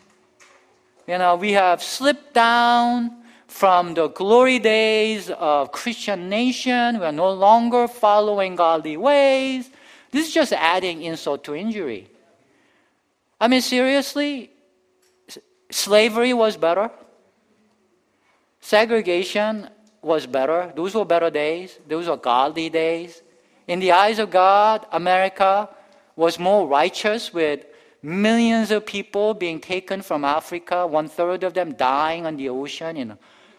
You 1.08 1.20
know, 1.20 1.36
we 1.36 1.52
have 1.52 1.84
slipped 1.84 2.34
down 2.34 3.24
from 3.48 3.94
the 3.94 4.08
glory 4.08 4.58
days 4.58 5.30
of 5.30 5.72
Christian 5.72 6.30
nation. 6.30 7.00
We 7.00 7.06
are 7.06 7.12
no 7.12 7.32
longer 7.32 7.88
following 7.88 8.56
godly 8.56 8.98
ways. 8.98 9.70
This 10.10 10.28
is 10.28 10.34
just 10.34 10.52
adding 10.52 11.04
insult 11.04 11.44
to 11.44 11.56
injury. 11.56 12.10
I 13.40 13.48
mean, 13.48 13.62
seriously, 13.62 14.50
slavery 15.70 16.34
was 16.34 16.58
better. 16.58 16.90
Segregation 18.60 19.70
was 20.02 20.26
better. 20.26 20.74
Those 20.76 20.96
were 20.96 21.06
better 21.06 21.30
days. 21.30 21.78
Those 21.88 22.08
were 22.08 22.18
godly 22.18 22.70
days. 22.70 23.22
In 23.68 23.80
the 23.80 23.92
eyes 23.92 24.18
of 24.18 24.32
God, 24.32 24.88
America 24.92 25.70
was 26.16 26.40
more 26.40 26.68
righteous 26.68 27.32
with 27.32 27.66
millions 28.06 28.70
of 28.70 28.86
people 28.86 29.34
being 29.34 29.60
taken 29.60 30.02
from 30.04 30.24
Africa, 30.24 30.86
one 30.86 31.10
third 31.10 31.44
of 31.44 31.56
them 31.56 31.74
dying 31.74 32.26
on 32.28 32.38
the 32.38 32.50
ocean 32.50 32.96
in 32.98 33.18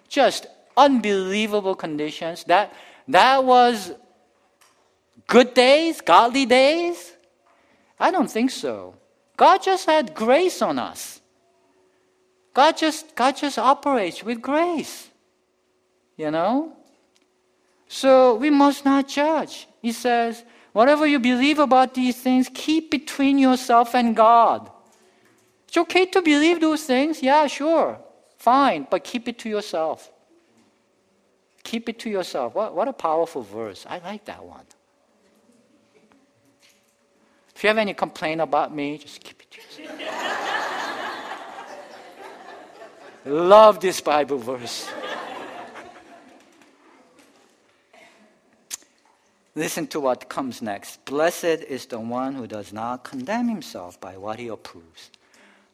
just 0.08 0.46
unbelievable 0.76 1.74
conditions. 1.74 2.44
That, 2.44 2.72
that 3.08 3.42
was 3.42 3.92
good 5.26 5.52
days, 5.52 6.00
godly 6.00 6.46
days? 6.46 7.12
I 7.98 8.12
don't 8.12 8.30
think 8.30 8.52
so. 8.52 8.94
God 9.36 9.62
just 9.62 9.84
had 9.86 10.14
grace 10.14 10.62
on 10.62 10.78
us. 10.78 11.20
God 12.54 12.76
just, 12.76 13.16
God 13.16 13.36
just 13.36 13.58
operates 13.58 14.22
with 14.22 14.40
grace. 14.40 15.10
You 16.16 16.30
know? 16.30 16.72
So 17.88 18.36
we 18.36 18.50
must 18.50 18.84
not 18.84 19.08
judge. 19.08 19.66
He 19.82 19.90
says, 19.90 20.44
whatever 20.76 21.06
you 21.06 21.18
believe 21.18 21.58
about 21.58 21.94
these 21.94 22.18
things, 22.20 22.50
keep 22.52 22.90
between 22.90 23.38
yourself 23.38 23.94
and 23.94 24.14
God. 24.14 24.70
It's 25.66 25.78
okay 25.78 26.04
to 26.04 26.20
believe 26.20 26.60
those 26.60 26.84
things. 26.84 27.22
Yeah, 27.22 27.46
sure. 27.46 27.98
Fine. 28.36 28.86
But 28.90 29.02
keep 29.02 29.26
it 29.26 29.38
to 29.38 29.48
yourself. 29.48 30.10
Keep 31.64 31.88
it 31.88 31.98
to 32.00 32.10
yourself. 32.10 32.54
What, 32.54 32.74
what 32.74 32.88
a 32.88 32.92
powerful 32.92 33.40
verse. 33.40 33.86
I 33.88 34.00
like 34.00 34.26
that 34.26 34.44
one. 34.44 34.66
If 37.54 37.64
you 37.64 37.68
have 37.68 37.78
any 37.78 37.94
complaint 37.94 38.42
about 38.42 38.74
me, 38.74 38.98
just 38.98 39.22
keep 39.24 39.40
it 39.40 39.50
to 39.52 39.82
yourself. 39.82 39.98
Love 43.24 43.80
this 43.80 44.02
Bible 44.02 44.36
verse. 44.36 44.90
Listen 49.56 49.86
to 49.88 50.00
what 50.00 50.28
comes 50.28 50.60
next. 50.60 51.02
Blessed 51.06 51.64
is 51.66 51.86
the 51.86 51.98
one 51.98 52.34
who 52.34 52.46
does 52.46 52.74
not 52.74 53.04
condemn 53.04 53.48
himself 53.48 53.98
by 53.98 54.16
what 54.18 54.38
he 54.38 54.48
approves. 54.48 55.10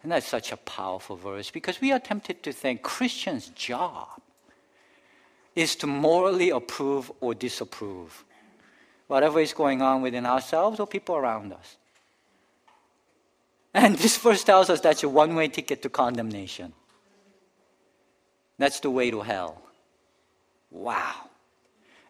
And 0.02 0.12
that's 0.12 0.26
such 0.26 0.52
a 0.52 0.56
powerful 0.56 1.16
verse 1.16 1.50
because 1.50 1.80
we 1.80 1.92
are 1.92 1.98
tempted 1.98 2.44
to 2.44 2.52
think 2.52 2.82
Christians' 2.82 3.48
job 3.48 4.08
is 5.56 5.74
to 5.76 5.86
morally 5.88 6.50
approve 6.50 7.10
or 7.20 7.34
disapprove. 7.34 8.24
whatever 9.08 9.40
is 9.40 9.52
going 9.52 9.82
on 9.82 10.00
within 10.00 10.24
ourselves 10.24 10.80
or 10.80 10.86
people 10.86 11.14
around 11.16 11.52
us. 11.52 11.76
And 13.74 13.96
this 13.96 14.16
verse 14.16 14.42
tells 14.42 14.70
us 14.70 14.80
that's 14.80 15.02
a 15.02 15.08
one 15.08 15.34
way 15.34 15.48
ticket 15.48 15.82
to 15.82 15.90
condemnation. 15.90 16.72
That's 18.58 18.80
the 18.80 18.90
way 18.90 19.10
to 19.10 19.20
hell. 19.20 19.60
Wow. 20.70 21.28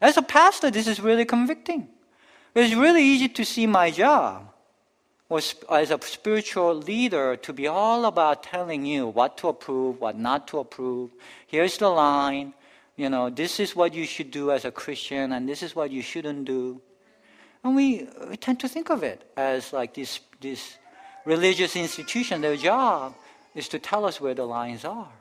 As 0.03 0.17
a 0.17 0.23
pastor, 0.23 0.69
this 0.69 0.89
is 0.89 0.99
really 0.99 1.25
convicting. 1.25 1.89
It's 2.57 2.75
really 2.75 3.05
easy 3.05 3.29
to 3.29 3.45
see 3.45 3.69
my 3.69 3.93
job 3.93 4.49
was 5.29 5.55
as 5.71 5.91
a 5.91 5.99
spiritual 6.03 6.75
leader 6.75 7.37
to 7.37 7.53
be 7.55 7.67
all 7.69 8.05
about 8.05 8.43
telling 8.43 8.85
you 8.85 9.07
what 9.07 9.39
to 9.39 9.49
approve, 9.49 10.01
what 10.01 10.19
not 10.19 10.49
to 10.49 10.59
approve. 10.59 11.11
Here's 11.47 11.79
the 11.79 11.89
line. 11.89 12.53
You 12.97 13.09
know, 13.09 13.31
this 13.31 13.59
is 13.59 13.75
what 13.75 13.95
you 13.95 14.05
should 14.05 14.31
do 14.31 14.51
as 14.51 14.67
a 14.67 14.71
Christian, 14.71 15.33
and 15.33 15.49
this 15.49 15.63
is 15.63 15.75
what 15.75 15.91
you 15.91 16.03
shouldn't 16.03 16.45
do. 16.45 16.83
And 17.65 17.75
we, 17.77 18.09
we 18.29 18.37
tend 18.37 18.61
to 18.61 18.69
think 18.69 18.91
of 18.91 19.03
it 19.05 19.23
as 19.37 19.73
like 19.73 19.95
this, 19.95 20.21
this 20.41 20.77
religious 21.25 21.77
institution, 21.77 22.41
their 22.41 22.57
job 22.57 23.15
is 23.55 23.69
to 23.69 23.79
tell 23.79 24.05
us 24.05 24.21
where 24.21 24.35
the 24.35 24.45
lines 24.45 24.85
are. 24.85 25.13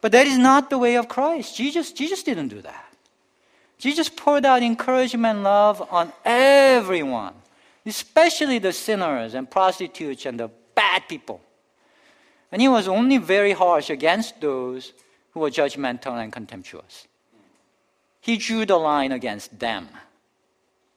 But 0.00 0.12
that 0.12 0.26
is 0.26 0.38
not 0.38 0.70
the 0.70 0.78
way 0.78 0.96
of 0.96 1.08
Christ. 1.08 1.56
Jesus, 1.56 1.92
Jesus 1.92 2.22
didn't 2.22 2.48
do 2.48 2.62
that. 2.62 2.91
Jesus 3.82 4.08
poured 4.08 4.46
out 4.46 4.62
encouragement, 4.62 5.38
and 5.38 5.44
love 5.44 5.86
on 5.90 6.12
everyone 6.24 7.34
especially 7.86 8.58
the 8.58 8.72
sinners 8.72 9.34
and 9.34 9.50
prostitutes 9.50 10.26
and 10.26 10.38
the 10.38 10.50
bad 10.74 11.08
people. 11.08 11.40
And 12.50 12.60
he 12.60 12.68
was 12.68 12.86
only 12.86 13.18
very 13.18 13.52
harsh 13.52 13.90
against 13.90 14.40
those 14.40 14.92
who 15.32 15.40
were 15.40 15.50
judgmental 15.50 16.22
and 16.22 16.32
contemptuous. 16.32 17.08
He 18.20 18.36
drew 18.36 18.66
the 18.66 18.76
line 18.76 19.10
against 19.10 19.58
them. 19.58 19.88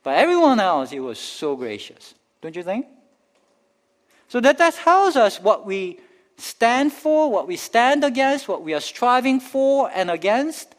But 0.03 0.17
everyone 0.17 0.59
else, 0.59 0.91
he 0.91 0.99
was 0.99 1.17
so 1.17 1.55
gracious. 1.55 2.13
Don't 2.41 2.55
you 2.55 2.61
think? 2.61 2.85
So 4.27 4.39
that, 4.41 4.57
that 4.59 4.75
tells 4.75 5.15
us 5.15 5.41
what 5.41 5.65
we 5.65 5.99
stand 6.37 6.91
for, 6.91 7.31
what 7.31 7.47
we 7.47 7.55
stand 7.55 8.03
against, 8.03 8.47
what 8.47 8.61
we 8.61 8.73
are 8.73 8.81
striving 8.81 9.39
for 9.39 9.89
and 9.91 10.11
against 10.11 10.74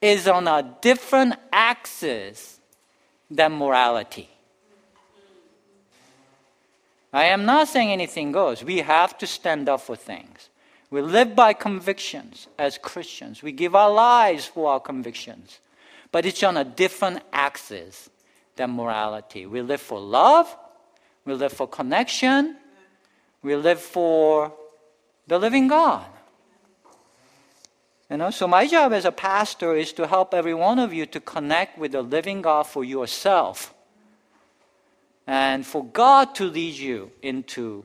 is 0.00 0.26
on 0.26 0.48
a 0.48 0.76
different 0.80 1.34
axis 1.52 2.60
than 3.30 3.52
morality. 3.52 4.28
I 7.12 7.24
am 7.24 7.44
not 7.44 7.68
saying 7.68 7.90
anything 7.90 8.32
goes. 8.32 8.62
We 8.62 8.78
have 8.78 9.18
to 9.18 9.26
stand 9.26 9.68
up 9.68 9.80
for 9.80 9.96
things. 9.96 10.48
We 10.90 11.02
live 11.02 11.34
by 11.36 11.52
convictions 11.52 12.48
as 12.58 12.78
Christians. 12.78 13.42
We 13.42 13.52
give 13.52 13.74
our 13.74 13.90
lives 13.90 14.46
for 14.46 14.72
our 14.72 14.80
convictions. 14.80 15.60
But 16.12 16.26
it's 16.26 16.42
on 16.42 16.56
a 16.56 16.64
different 16.64 17.22
axis 17.32 18.10
than 18.56 18.70
morality. 18.70 19.46
We 19.46 19.62
live 19.62 19.80
for 19.80 20.00
love, 20.00 20.54
we 21.24 21.34
live 21.34 21.52
for 21.52 21.68
connection, 21.68 22.56
we 23.42 23.54
live 23.56 23.80
for 23.80 24.52
the 25.26 25.38
living 25.38 25.68
God. 25.68 26.04
You 28.10 28.16
know, 28.16 28.30
so 28.30 28.48
my 28.48 28.66
job 28.66 28.92
as 28.92 29.04
a 29.04 29.12
pastor 29.12 29.76
is 29.76 29.92
to 29.92 30.06
help 30.08 30.34
every 30.34 30.54
one 30.54 30.80
of 30.80 30.92
you 30.92 31.06
to 31.06 31.20
connect 31.20 31.78
with 31.78 31.92
the 31.92 32.02
living 32.02 32.42
God 32.42 32.64
for 32.64 32.82
yourself 32.82 33.72
and 35.28 35.64
for 35.64 35.84
God 35.84 36.34
to 36.34 36.44
lead 36.46 36.74
you 36.74 37.12
into 37.22 37.84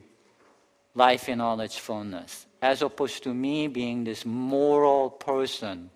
life 0.96 1.28
in 1.28 1.40
all 1.40 1.60
its 1.60 1.78
fullness, 1.78 2.46
as 2.60 2.82
opposed 2.82 3.22
to 3.22 3.32
me 3.32 3.68
being 3.68 4.02
this 4.02 4.26
moral 4.26 5.10
person 5.10 5.90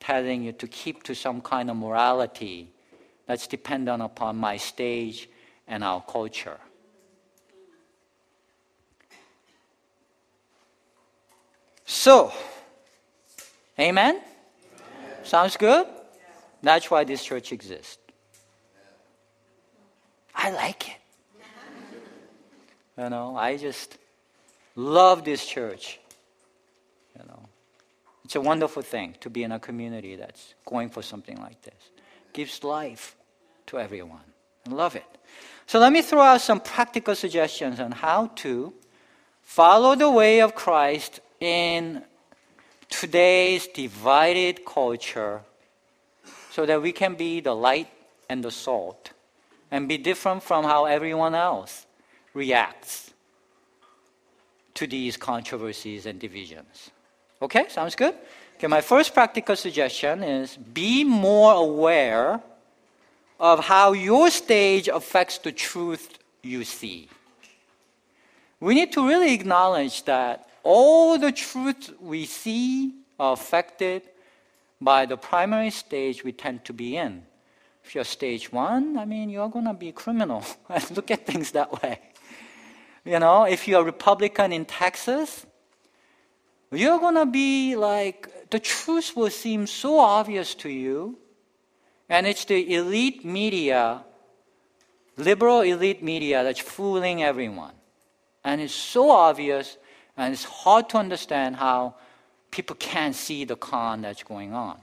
telling 0.00 0.44
you 0.44 0.52
to 0.52 0.66
keep 0.66 1.02
to 1.02 1.14
some 1.14 1.42
kind 1.42 1.68
of 1.68 1.76
morality 1.76 2.70
that's 3.26 3.46
dependent 3.46 4.00
upon 4.02 4.36
my 4.36 4.56
stage 4.56 5.28
and 5.66 5.84
our 5.84 6.00
culture. 6.00 6.58
So, 11.84 12.32
amen? 13.78 14.16
amen. 14.16 14.22
Sounds 15.24 15.56
good? 15.56 15.86
That's 16.62 16.90
why 16.90 17.04
this 17.04 17.24
church 17.24 17.52
exists. 17.52 17.98
I 20.34 20.50
like 20.50 20.88
it. 20.88 20.94
You 22.96 23.10
know, 23.10 23.36
I 23.36 23.56
just 23.56 23.96
love 24.74 25.24
this 25.24 25.46
church. 25.46 26.00
You 27.16 27.24
know, 27.28 27.42
it's 28.24 28.34
a 28.36 28.40
wonderful 28.40 28.82
thing 28.82 29.14
to 29.20 29.30
be 29.30 29.42
in 29.44 29.52
a 29.52 29.58
community 29.58 30.16
that's 30.16 30.54
going 30.66 30.90
for 30.90 31.02
something 31.02 31.36
like 31.36 31.62
this. 31.62 31.90
Gives 32.32 32.64
life 32.64 33.16
to 33.66 33.78
everyone. 33.78 34.24
I 34.68 34.72
love 34.72 34.96
it. 34.96 35.06
So 35.66 35.78
let 35.78 35.92
me 35.92 36.02
throw 36.02 36.22
out 36.22 36.40
some 36.40 36.60
practical 36.60 37.14
suggestions 37.14 37.78
on 37.78 37.92
how 37.92 38.28
to 38.36 38.72
follow 39.42 39.94
the 39.94 40.10
way 40.10 40.40
of 40.40 40.54
Christ 40.54 41.20
in 41.40 42.02
today's 42.88 43.66
divided 43.66 44.64
culture 44.64 45.42
so 46.50 46.66
that 46.66 46.82
we 46.82 46.92
can 46.92 47.14
be 47.14 47.40
the 47.40 47.54
light 47.54 47.88
and 48.28 48.42
the 48.42 48.50
salt 48.50 49.12
and 49.70 49.88
be 49.88 49.98
different 49.98 50.42
from 50.42 50.64
how 50.64 50.86
everyone 50.86 51.34
else 51.34 51.86
reacts 52.34 53.12
to 54.74 54.86
these 54.86 55.16
controversies 55.16 56.06
and 56.06 56.20
divisions. 56.20 56.90
Okay, 57.42 57.66
sounds 57.68 57.94
good? 57.94 58.14
Okay, 58.56 58.66
my 58.66 58.80
first 58.80 59.14
practical 59.14 59.56
suggestion 59.56 60.22
is 60.22 60.56
be 60.56 61.04
more 61.04 61.52
aware 61.54 62.40
of 63.38 63.64
how 63.64 63.92
your 63.92 64.30
stage 64.30 64.88
affects 64.88 65.38
the 65.38 65.52
truth 65.52 66.18
you 66.42 66.64
see. 66.64 67.08
We 68.60 68.74
need 68.74 68.92
to 68.92 69.06
really 69.06 69.32
acknowledge 69.34 70.04
that 70.04 70.48
all 70.62 71.18
the 71.18 71.32
truths 71.32 71.90
we 72.00 72.24
see 72.24 72.94
are 73.18 73.32
affected 73.32 74.02
by 74.80 75.06
the 75.06 75.16
primary 75.16 75.70
stage 75.70 76.24
we 76.24 76.32
tend 76.32 76.64
to 76.64 76.72
be 76.72 76.96
in. 76.96 77.22
If 77.84 77.94
you're 77.94 78.04
stage 78.04 78.52
one, 78.52 78.98
I 78.98 79.04
mean, 79.04 79.30
you're 79.30 79.48
going 79.48 79.64
to 79.64 79.74
be 79.74 79.88
a 79.88 79.92
criminal. 79.92 80.44
Look 80.90 81.10
at 81.10 81.26
things 81.26 81.52
that 81.52 81.82
way. 81.82 82.00
You 83.04 83.18
know, 83.18 83.44
if 83.44 83.66
you're 83.66 83.80
a 83.80 83.84
Republican 83.84 84.52
in 84.52 84.66
Texas, 84.66 85.46
you're 86.70 86.98
going 86.98 87.14
to 87.14 87.26
be 87.26 87.76
like, 87.76 88.50
the 88.50 88.58
truth 88.58 89.16
will 89.16 89.30
seem 89.30 89.66
so 89.66 89.98
obvious 89.98 90.54
to 90.56 90.68
you, 90.68 91.18
and 92.08 92.26
it's 92.26 92.44
the 92.44 92.74
elite 92.74 93.24
media, 93.24 94.04
liberal 95.16 95.62
elite 95.62 96.02
media, 96.02 96.44
that's 96.44 96.60
fooling 96.60 97.22
everyone. 97.22 97.72
And 98.44 98.60
it's 98.60 98.74
so 98.74 99.10
obvious, 99.10 99.78
and 100.18 100.32
it's 100.32 100.44
hard 100.44 100.88
to 100.90 100.98
understand 100.98 101.56
how 101.56 101.94
people 102.50 102.76
can't 102.76 103.14
see 103.14 103.44
the 103.44 103.56
con 103.56 104.02
that's 104.02 104.22
going 104.22 104.52
on. 104.52 104.78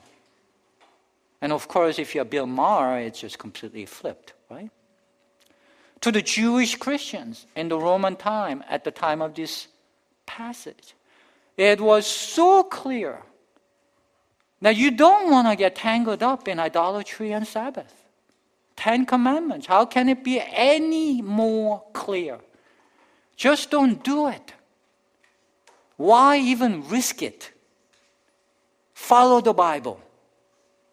And 1.42 1.52
of 1.52 1.68
course, 1.68 2.00
if 2.00 2.16
you're 2.16 2.26
Bill 2.26 2.48
Maher, 2.48 3.00
it's 3.00 3.20
just 3.20 3.38
completely 3.38 3.86
flipped, 3.86 4.34
right? 4.50 4.72
To 6.02 6.12
the 6.12 6.22
Jewish 6.22 6.76
Christians 6.76 7.46
in 7.56 7.70
the 7.70 7.78
Roman 7.78 8.16
time, 8.16 8.64
at 8.70 8.84
the 8.84 8.92
time 8.92 9.22
of 9.22 9.36
this 9.36 9.68
passage, 10.26 10.96
it 11.58 11.82
was 11.82 12.08
so 12.08 12.64
clear 12.64 13.22
that 14.62 14.76
you 14.76 14.92
don't 14.92 15.30
want 15.30 15.48
to 15.48 15.56
get 15.56 15.76
tangled 15.76 16.24
up 16.24 16.48
in 16.48 16.60
idolatry 16.60 17.32
and 17.34 17.46
Sabbath. 17.46 17.94
Ten 18.76 19.06
Commandments. 19.06 19.68
How 19.68 19.86
can 19.86 20.10
it 20.10 20.24
be 20.24 20.42
any 20.42 21.22
more 21.22 21.84
clear? 21.94 22.40
Just 23.36 23.70
don't 23.70 24.04
do 24.04 24.28
it. 24.28 24.54
Why 25.98 26.38
even 26.38 26.88
risk 26.90 27.22
it? 27.22 27.52
Follow 28.94 29.42
the 29.42 29.54
Bible. 29.54 30.00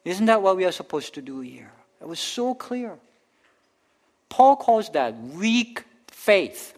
Isn't 0.05 0.27
that 0.27 0.43
what 0.43 0.57
we 0.57 0.65
are 0.65 0.73
supposed 0.73 1.15
to 1.15 1.23
do 1.23 1.41
here? 1.41 1.73
It 2.01 2.09
was 2.09 2.19
so 2.19 2.55
clear. 2.55 2.99
Paul 4.29 4.57
calls 4.57 4.91
that 4.91 5.19
weak 5.19 5.85
faith. 6.09 6.77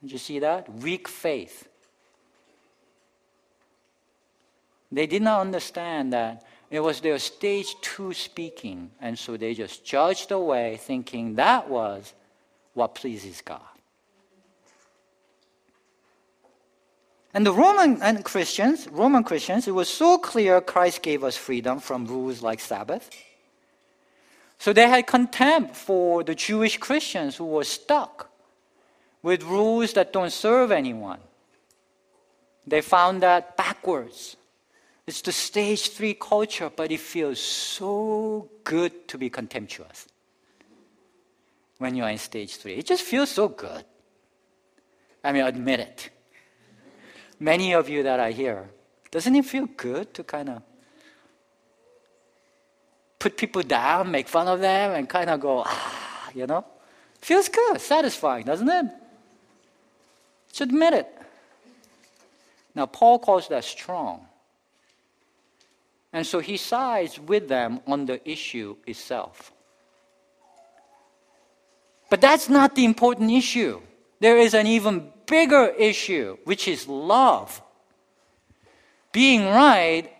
Did 0.00 0.12
you 0.12 0.18
see 0.18 0.38
that? 0.40 0.72
Weak 0.72 1.08
faith. 1.08 1.68
They 4.90 5.06
did 5.06 5.22
not 5.22 5.40
understand 5.40 6.12
that 6.12 6.44
it 6.70 6.80
was 6.80 7.00
their 7.00 7.18
stage 7.18 7.74
two 7.80 8.12
speaking, 8.12 8.90
and 9.00 9.18
so 9.18 9.36
they 9.36 9.54
just 9.54 9.84
judged 9.84 10.30
away, 10.30 10.78
thinking 10.80 11.34
that 11.36 11.68
was 11.68 12.12
what 12.74 12.94
pleases 12.94 13.40
God. 13.42 13.60
And 17.34 17.46
the 17.46 17.52
Roman 17.52 18.02
and 18.02 18.24
Christians, 18.24 18.88
Roman 18.88 19.24
Christians, 19.24 19.66
it 19.66 19.72
was 19.72 19.88
so 19.88 20.18
clear 20.18 20.60
Christ 20.60 21.02
gave 21.02 21.24
us 21.24 21.36
freedom 21.36 21.80
from 21.80 22.06
rules 22.06 22.42
like 22.42 22.60
Sabbath. 22.60 23.10
So 24.58 24.72
they 24.72 24.88
had 24.88 25.06
contempt 25.06 25.74
for 25.74 26.22
the 26.22 26.34
Jewish 26.34 26.76
Christians 26.78 27.36
who 27.36 27.46
were 27.46 27.64
stuck 27.64 28.30
with 29.22 29.42
rules 29.42 29.94
that 29.94 30.12
don't 30.12 30.32
serve 30.32 30.70
anyone. 30.70 31.20
They 32.66 32.80
found 32.80 33.22
that 33.22 33.56
backwards. 33.56 34.36
It's 35.06 35.22
the 35.22 35.32
stage 35.32 35.90
three 35.90 36.14
culture, 36.14 36.70
but 36.74 36.92
it 36.92 37.00
feels 37.00 37.40
so 37.40 38.48
good 38.62 39.08
to 39.08 39.18
be 39.18 39.30
contemptuous 39.30 40.06
when 41.78 41.96
you're 41.96 42.08
in 42.08 42.18
stage 42.18 42.56
three. 42.56 42.74
It 42.74 42.86
just 42.86 43.02
feels 43.02 43.30
so 43.30 43.48
good. 43.48 43.84
I 45.24 45.32
mean, 45.32 45.44
admit 45.44 45.80
it. 45.80 46.10
Many 47.42 47.74
of 47.74 47.88
you 47.88 48.04
that 48.04 48.20
are 48.20 48.30
here, 48.30 48.70
doesn't 49.10 49.34
it 49.34 49.44
feel 49.44 49.66
good 49.66 50.14
to 50.14 50.22
kind 50.22 50.48
of 50.48 50.62
put 53.18 53.36
people 53.36 53.62
down, 53.62 54.12
make 54.12 54.28
fun 54.28 54.46
of 54.46 54.60
them, 54.60 54.92
and 54.92 55.08
kind 55.08 55.28
of 55.28 55.40
go, 55.40 55.64
ah, 55.66 56.30
you 56.32 56.46
know? 56.46 56.64
Feels 57.20 57.48
good, 57.48 57.80
satisfying, 57.80 58.44
doesn't 58.44 58.68
it? 58.68 58.86
Just 60.50 60.60
admit 60.60 60.94
it. 60.94 61.08
Now, 62.76 62.86
Paul 62.86 63.18
calls 63.18 63.48
that 63.48 63.64
strong. 63.64 64.24
And 66.12 66.24
so 66.24 66.38
he 66.38 66.56
sides 66.56 67.18
with 67.18 67.48
them 67.48 67.80
on 67.88 68.06
the 68.06 68.20
issue 68.28 68.76
itself. 68.86 69.52
But 72.08 72.20
that's 72.20 72.48
not 72.48 72.76
the 72.76 72.84
important 72.84 73.32
issue. 73.32 73.80
There 74.20 74.38
is 74.38 74.54
an 74.54 74.68
even 74.68 75.11
bigger 75.26 75.68
issue, 75.78 76.36
which 76.44 76.68
is 76.68 76.88
love. 76.88 77.62
Being 79.12 79.46
right 79.46 80.10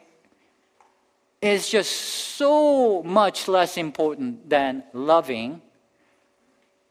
is 1.40 1.68
just 1.68 1.90
so 1.92 3.02
much 3.02 3.48
less 3.48 3.76
important 3.76 4.48
than 4.48 4.84
loving 4.92 5.60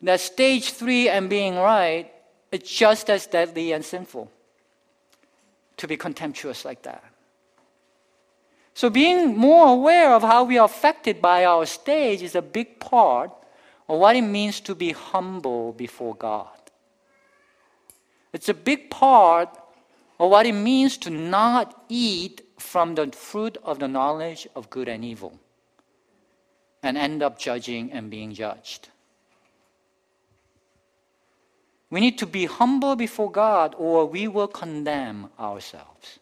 that 0.01 0.19
stage 0.19 0.71
three 0.73 1.09
and 1.09 1.29
being 1.29 1.55
right 1.55 2.11
is 2.51 2.61
just 2.63 3.09
as 3.09 3.27
deadly 3.27 3.71
and 3.71 3.85
sinful 3.85 4.31
to 5.77 5.87
be 5.87 5.95
contemptuous 5.95 6.65
like 6.65 6.81
that. 6.83 7.03
So, 8.73 8.89
being 8.89 9.37
more 9.37 9.67
aware 9.67 10.13
of 10.13 10.23
how 10.23 10.45
we 10.45 10.57
are 10.57 10.65
affected 10.65 11.21
by 11.21 11.45
our 11.45 11.65
stage 11.65 12.21
is 12.21 12.35
a 12.35 12.41
big 12.41 12.79
part 12.79 13.31
of 13.87 13.99
what 13.99 14.15
it 14.15 14.21
means 14.21 14.59
to 14.61 14.75
be 14.75 14.91
humble 14.91 15.73
before 15.73 16.15
God. 16.15 16.47
It's 18.33 18.49
a 18.49 18.53
big 18.53 18.89
part 18.89 19.49
of 20.19 20.29
what 20.29 20.45
it 20.45 20.53
means 20.53 20.97
to 20.99 21.09
not 21.09 21.83
eat 21.89 22.41
from 22.57 22.95
the 22.95 23.07
fruit 23.07 23.57
of 23.63 23.79
the 23.79 23.87
knowledge 23.87 24.47
of 24.55 24.69
good 24.69 24.87
and 24.87 25.03
evil 25.03 25.39
and 26.83 26.97
end 26.97 27.21
up 27.21 27.37
judging 27.39 27.91
and 27.91 28.09
being 28.09 28.33
judged. 28.33 28.89
We 31.89 31.99
need 31.99 32.17
to 32.19 32.25
be 32.25 32.45
humble 32.45 32.95
before 32.95 33.29
God 33.29 33.75
or 33.77 34.05
we 34.05 34.27
will 34.27 34.47
condemn 34.47 35.29
ourselves, 35.37 36.19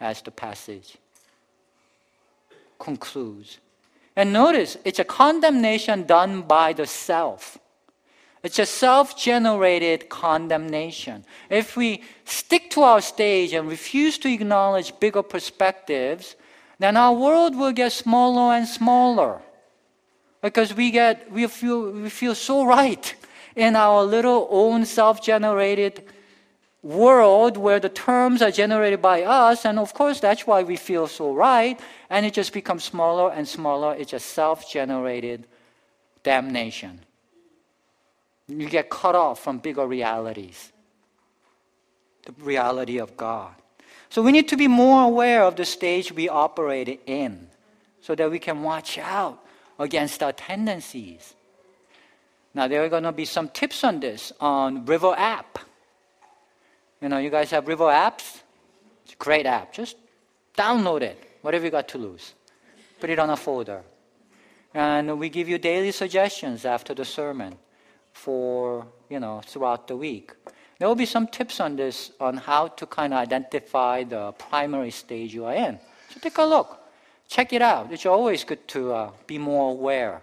as 0.00 0.22
the 0.22 0.30
passage 0.30 0.96
concludes. 2.78 3.58
And 4.16 4.32
notice, 4.32 4.76
it's 4.84 4.98
a 4.98 5.04
condemnation 5.04 6.04
done 6.04 6.42
by 6.42 6.72
the 6.72 6.86
self. 6.86 7.58
It's 8.42 8.58
a 8.58 8.66
self 8.66 9.18
generated 9.18 10.08
condemnation. 10.08 11.24
If 11.50 11.76
we 11.76 12.02
stick 12.24 12.70
to 12.70 12.82
our 12.82 13.00
stage 13.00 13.52
and 13.52 13.68
refuse 13.68 14.16
to 14.18 14.32
acknowledge 14.32 14.98
bigger 14.98 15.22
perspectives, 15.22 16.36
then 16.78 16.96
our 16.96 17.12
world 17.12 17.54
will 17.54 17.72
get 17.72 17.92
smaller 17.92 18.54
and 18.54 18.66
smaller. 18.66 19.42
Because 20.40 20.72
we, 20.74 20.90
get, 20.90 21.30
we, 21.30 21.46
feel, 21.48 21.90
we 21.90 22.08
feel 22.08 22.34
so 22.34 22.64
right 22.64 23.14
in 23.54 23.76
our 23.76 24.04
little 24.04 24.48
own 24.50 24.86
self 24.86 25.22
generated 25.22 26.02
world 26.82 27.58
where 27.58 27.78
the 27.78 27.90
terms 27.90 28.40
are 28.40 28.50
generated 28.50 29.02
by 29.02 29.22
us, 29.22 29.66
and 29.66 29.78
of 29.78 29.92
course, 29.92 30.18
that's 30.20 30.46
why 30.46 30.62
we 30.62 30.76
feel 30.76 31.06
so 31.06 31.34
right, 31.34 31.78
and 32.08 32.24
it 32.24 32.32
just 32.32 32.54
becomes 32.54 32.84
smaller 32.84 33.30
and 33.30 33.46
smaller. 33.46 33.94
It's 33.96 34.14
a 34.14 34.20
self 34.20 34.70
generated 34.70 35.46
damnation. 36.22 37.00
You 38.50 38.68
get 38.68 38.90
cut 38.90 39.14
off 39.14 39.42
from 39.42 39.58
bigger 39.58 39.86
realities, 39.86 40.72
the 42.26 42.32
reality 42.42 42.98
of 42.98 43.16
God. 43.16 43.54
So 44.08 44.22
we 44.22 44.32
need 44.32 44.48
to 44.48 44.56
be 44.56 44.66
more 44.66 45.04
aware 45.04 45.44
of 45.44 45.54
the 45.54 45.64
stage 45.64 46.12
we 46.12 46.28
operate 46.28 47.00
in 47.06 47.48
so 48.00 48.14
that 48.16 48.28
we 48.28 48.40
can 48.40 48.62
watch 48.62 48.98
out 48.98 49.38
against 49.78 50.22
our 50.22 50.32
tendencies. 50.32 51.34
Now, 52.52 52.66
there 52.66 52.82
are 52.82 52.88
going 52.88 53.04
to 53.04 53.12
be 53.12 53.24
some 53.24 53.48
tips 53.48 53.84
on 53.84 54.00
this 54.00 54.32
on 54.40 54.84
River 54.84 55.14
app. 55.16 55.60
You 57.00 57.08
know, 57.08 57.18
you 57.18 57.30
guys 57.30 57.52
have 57.52 57.68
River 57.68 57.84
apps? 57.84 58.40
It's 59.04 59.14
a 59.14 59.16
great 59.16 59.46
app. 59.46 59.72
Just 59.72 59.96
download 60.58 61.02
it. 61.02 61.22
Whatever 61.42 61.66
you 61.66 61.70
got 61.70 61.88
to 61.88 61.98
lose. 61.98 62.34
Put 62.98 63.10
it 63.10 63.20
on 63.20 63.30
a 63.30 63.36
folder. 63.36 63.82
And 64.74 65.18
we 65.20 65.28
give 65.28 65.48
you 65.48 65.58
daily 65.58 65.92
suggestions 65.92 66.64
after 66.64 66.94
the 66.94 67.04
sermon 67.04 67.56
for, 68.20 68.86
you 69.08 69.18
know, 69.18 69.40
throughout 69.46 69.88
the 69.88 69.96
week. 69.96 70.32
There 70.78 70.88
will 70.88 71.02
be 71.06 71.06
some 71.06 71.26
tips 71.26 71.60
on 71.60 71.76
this, 71.76 72.12
on 72.20 72.36
how 72.36 72.68
to 72.68 72.86
kind 72.86 73.12
of 73.14 73.18
identify 73.18 74.04
the 74.04 74.32
primary 74.32 74.90
stage 74.90 75.34
you 75.34 75.46
are 75.46 75.54
in. 75.54 75.78
So 76.10 76.20
take 76.20 76.38
a 76.38 76.44
look. 76.44 76.78
Check 77.28 77.52
it 77.52 77.62
out. 77.62 77.92
It's 77.92 78.06
always 78.06 78.44
good 78.44 78.66
to 78.68 78.92
uh, 78.92 79.10
be 79.26 79.38
more 79.38 79.70
aware. 79.70 80.22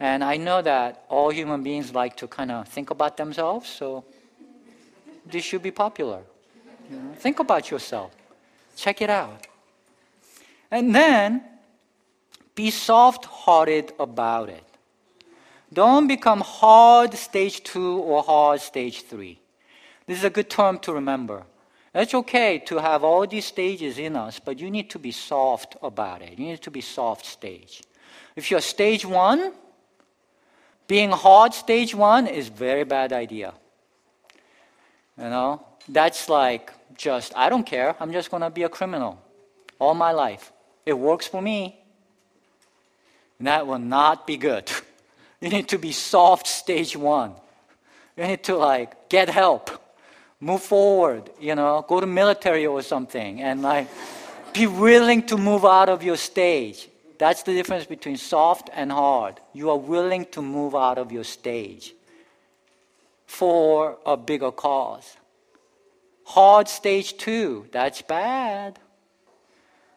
And 0.00 0.24
I 0.24 0.36
know 0.36 0.60
that 0.62 1.04
all 1.08 1.30
human 1.30 1.62
beings 1.62 1.94
like 1.94 2.16
to 2.16 2.26
kind 2.26 2.50
of 2.50 2.68
think 2.68 2.90
about 2.90 3.16
themselves, 3.16 3.68
so 3.68 4.04
this 5.24 5.44
should 5.44 5.62
be 5.62 5.70
popular. 5.70 6.22
You 6.90 6.96
know, 6.96 7.14
think 7.14 7.38
about 7.40 7.70
yourself. 7.70 8.10
Check 8.76 9.00
it 9.02 9.10
out. 9.10 9.46
And 10.70 10.94
then 10.94 11.42
be 12.54 12.70
soft 12.70 13.24
hearted 13.24 13.92
about 13.98 14.48
it. 14.48 14.75
Don't 15.72 16.06
become 16.06 16.40
hard 16.40 17.14
stage 17.14 17.62
two 17.62 17.98
or 17.98 18.22
hard 18.22 18.60
stage 18.60 19.02
three. 19.02 19.40
This 20.06 20.18
is 20.18 20.24
a 20.24 20.30
good 20.30 20.48
term 20.48 20.78
to 20.80 20.92
remember. 20.92 21.44
It's 21.94 22.14
okay 22.14 22.58
to 22.66 22.78
have 22.78 23.02
all 23.02 23.26
these 23.26 23.46
stages 23.46 23.98
in 23.98 24.16
us, 24.16 24.38
but 24.38 24.58
you 24.58 24.70
need 24.70 24.90
to 24.90 24.98
be 24.98 25.10
soft 25.10 25.76
about 25.82 26.22
it. 26.22 26.38
You 26.38 26.46
need 26.46 26.62
to 26.62 26.70
be 26.70 26.82
soft 26.82 27.24
stage. 27.24 27.82
If 28.36 28.50
you're 28.50 28.60
stage 28.60 29.04
one, 29.06 29.52
being 30.86 31.10
hard 31.10 31.54
stage 31.54 31.94
one 31.94 32.26
is 32.26 32.48
very 32.48 32.84
bad 32.84 33.12
idea. 33.12 33.54
You 35.18 35.30
know, 35.30 35.66
that's 35.88 36.28
like 36.28 36.72
just 36.96 37.32
I 37.34 37.48
don't 37.48 37.64
care. 37.64 37.96
I'm 37.98 38.12
just 38.12 38.30
gonna 38.30 38.50
be 38.50 38.62
a 38.64 38.68
criminal 38.68 39.18
all 39.78 39.94
my 39.94 40.12
life. 40.12 40.52
It 40.84 40.98
works 40.98 41.26
for 41.26 41.42
me. 41.42 41.80
And 43.38 43.48
that 43.48 43.66
will 43.66 43.78
not 43.78 44.26
be 44.26 44.36
good. 44.36 44.70
You 45.40 45.50
need 45.50 45.68
to 45.68 45.78
be 45.78 45.92
soft 45.92 46.46
stage 46.46 46.96
one. 46.96 47.32
You 48.16 48.26
need 48.26 48.42
to 48.44 48.56
like 48.56 49.08
get 49.08 49.28
help, 49.28 49.70
move 50.40 50.62
forward, 50.62 51.30
you 51.38 51.54
know, 51.54 51.84
go 51.86 52.00
to 52.00 52.06
military 52.06 52.66
or 52.66 52.82
something, 52.82 53.42
and 53.42 53.62
like 53.62 53.88
be 54.54 54.66
willing 54.66 55.22
to 55.26 55.36
move 55.36 55.64
out 55.64 55.88
of 55.88 56.02
your 56.02 56.16
stage. 56.16 56.88
That's 57.18 57.42
the 57.42 57.52
difference 57.52 57.86
between 57.86 58.16
soft 58.16 58.70
and 58.74 58.90
hard. 58.90 59.40
You 59.52 59.70
are 59.70 59.78
willing 59.78 60.26
to 60.32 60.42
move 60.42 60.74
out 60.74 60.98
of 60.98 61.12
your 61.12 61.24
stage 61.24 61.94
for 63.26 63.98
a 64.06 64.16
bigger 64.16 64.52
cause. 64.52 65.16
Hard 66.24 66.68
stage 66.68 67.16
two, 67.16 67.66
that's 67.70 68.02
bad. 68.02 68.78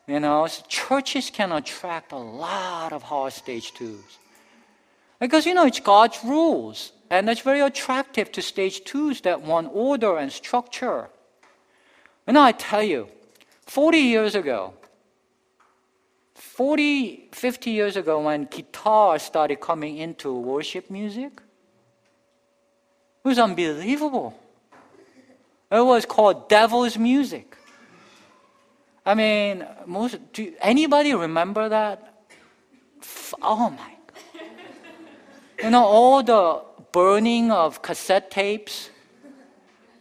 You 0.07 0.19
know, 0.19 0.47
churches 0.67 1.29
can 1.29 1.51
attract 1.51 2.11
a 2.11 2.17
lot 2.17 2.93
of 2.93 3.03
hard 3.03 3.33
stage 3.33 3.73
twos. 3.73 4.17
Because, 5.19 5.45
you 5.45 5.53
know, 5.53 5.65
it's 5.65 5.79
God's 5.79 6.23
rules. 6.23 6.91
And 7.09 7.27
that's 7.27 7.41
very 7.41 7.61
attractive 7.61 8.31
to 8.33 8.41
stage 8.41 8.83
twos 8.83 9.21
that 9.21 9.41
want 9.41 9.69
order 9.73 10.17
and 10.17 10.31
structure. 10.31 11.09
And 12.27 12.37
I 12.37 12.51
tell 12.51 12.83
you, 12.83 13.09
40 13.65 13.97
years 13.97 14.35
ago, 14.35 14.73
40, 16.35 17.29
50 17.31 17.71
years 17.71 17.97
ago, 17.97 18.21
when 18.21 18.45
guitar 18.45 19.19
started 19.19 19.59
coming 19.59 19.97
into 19.97 20.33
worship 20.33 20.89
music, 20.89 21.41
it 23.23 23.27
was 23.27 23.39
unbelievable. 23.39 24.39
It 25.71 25.85
was 25.85 26.05
called 26.05 26.49
devil's 26.49 26.97
music. 26.97 27.55
I 29.05 29.15
mean, 29.15 29.65
most, 29.85 30.17
do 30.33 30.53
anybody 30.61 31.13
remember 31.13 31.69
that? 31.69 32.23
Oh 33.41 33.69
my 33.69 33.98
you 35.63 35.69
know, 35.69 35.83
all 35.83 36.23
the 36.23 36.61
burning 36.91 37.51
of 37.51 37.81
cassette 37.81 38.31
tapes, 38.31 38.89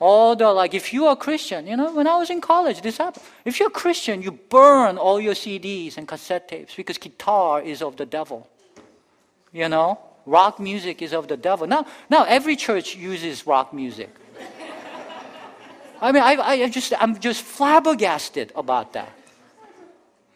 all 0.00 0.36
the, 0.36 0.48
like, 0.52 0.74
if 0.74 0.92
you 0.92 1.06
are 1.06 1.14
a 1.14 1.16
Christian, 1.16 1.66
you 1.66 1.76
know, 1.76 1.92
when 1.92 2.06
I 2.06 2.16
was 2.16 2.30
in 2.30 2.40
college, 2.40 2.82
this 2.82 2.98
happened. 2.98 3.24
If 3.44 3.58
you're 3.58 3.68
a 3.68 3.72
Christian, 3.72 4.22
you 4.22 4.32
burn 4.32 4.96
all 4.96 5.20
your 5.20 5.34
CDs 5.34 5.96
and 5.96 6.06
cassette 6.06 6.48
tapes 6.48 6.74
because 6.74 6.98
guitar 6.98 7.60
is 7.60 7.82
of 7.82 7.96
the 7.96 8.06
devil. 8.06 8.48
You 9.52 9.68
know, 9.68 9.98
rock 10.24 10.60
music 10.60 11.02
is 11.02 11.12
of 11.12 11.26
the 11.26 11.36
devil. 11.36 11.66
Now, 11.66 11.86
now 12.08 12.24
every 12.24 12.54
church 12.54 12.94
uses 12.94 13.46
rock 13.46 13.72
music. 13.74 14.10
I 16.00 16.12
mean, 16.12 16.22
I, 16.22 16.36
I 16.36 16.68
just, 16.68 16.92
I'm 17.00 17.18
just 17.18 17.42
flabbergasted 17.42 18.52
about 18.54 18.92
that. 18.92 19.12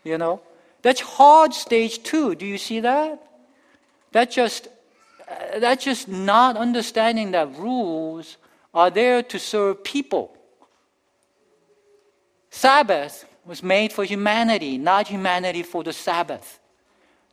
You 0.02 0.18
know? 0.18 0.40
That's 0.82 1.00
hard 1.00 1.54
stage 1.54 2.02
two. 2.02 2.35
Do 2.35 2.44
you 2.44 2.58
see 2.58 2.80
that? 2.80 3.22
That 4.11 4.32
just, 4.32 4.66
Uh, 5.33 5.59
that's 5.59 5.85
just 5.85 6.09
not 6.09 6.57
understanding 6.57 7.31
that 7.33 7.57
rules 7.57 8.37
are 8.75 8.90
there 8.90 9.23
to 9.23 9.38
serve 9.38 9.83
people. 9.85 10.37
Sabbath 12.51 13.25
was 13.45 13.62
made 13.62 13.92
for 13.92 14.05
humanity, 14.05 14.79
not 14.79 15.09
humanity 15.09 15.62
for 15.62 15.83
the 15.83 15.92
Sabbath. 15.92 16.61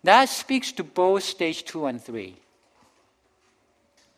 That 0.04 0.30
speaks 0.30 0.72
to 0.74 0.84
both 0.84 1.24
stage 1.24 1.66
two 1.66 1.86
and 1.86 2.02
three. 2.02 2.36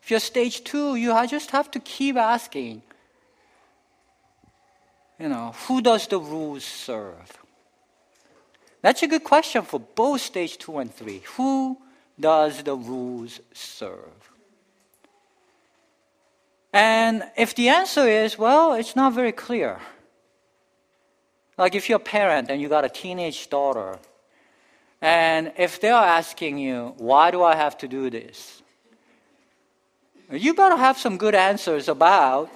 If 0.02 0.10
you're 0.10 0.20
stage 0.20 0.64
two, 0.64 0.96
you 0.96 1.14
just 1.26 1.50
have 1.50 1.70
to 1.72 1.80
keep 1.80 2.16
asking, 2.16 2.82
you 5.18 5.28
know, 5.28 5.54
who 5.66 5.80
does 5.80 6.06
the 6.06 6.18
rules 6.18 6.64
serve? 6.64 7.38
That's 8.80 9.02
a 9.02 9.06
good 9.06 9.22
question 9.22 9.62
for 9.62 9.78
both 9.78 10.20
stage 10.20 10.58
two 10.58 10.78
and 10.78 10.92
three. 10.92 11.22
Who 11.36 11.78
does 12.18 12.62
the 12.62 12.74
rules 12.74 13.40
serve? 13.52 14.30
And 16.72 17.24
if 17.36 17.54
the 17.54 17.68
answer 17.68 18.08
is, 18.08 18.38
well, 18.38 18.72
it's 18.74 18.96
not 18.96 19.12
very 19.12 19.32
clear. 19.32 19.78
Like 21.58 21.74
if 21.74 21.88
you're 21.88 21.96
a 21.96 22.00
parent 22.00 22.50
and 22.50 22.60
you 22.60 22.68
got 22.68 22.84
a 22.84 22.88
teenage 22.88 23.50
daughter, 23.50 23.98
and 25.02 25.52
if 25.58 25.80
they're 25.80 25.94
asking 25.94 26.58
you, 26.58 26.94
why 26.96 27.30
do 27.30 27.42
I 27.42 27.56
have 27.56 27.76
to 27.78 27.88
do 27.88 28.08
this? 28.08 28.62
You 30.30 30.54
better 30.54 30.76
have 30.76 30.96
some 30.96 31.18
good 31.18 31.34
answers 31.34 31.88
about 31.88 32.48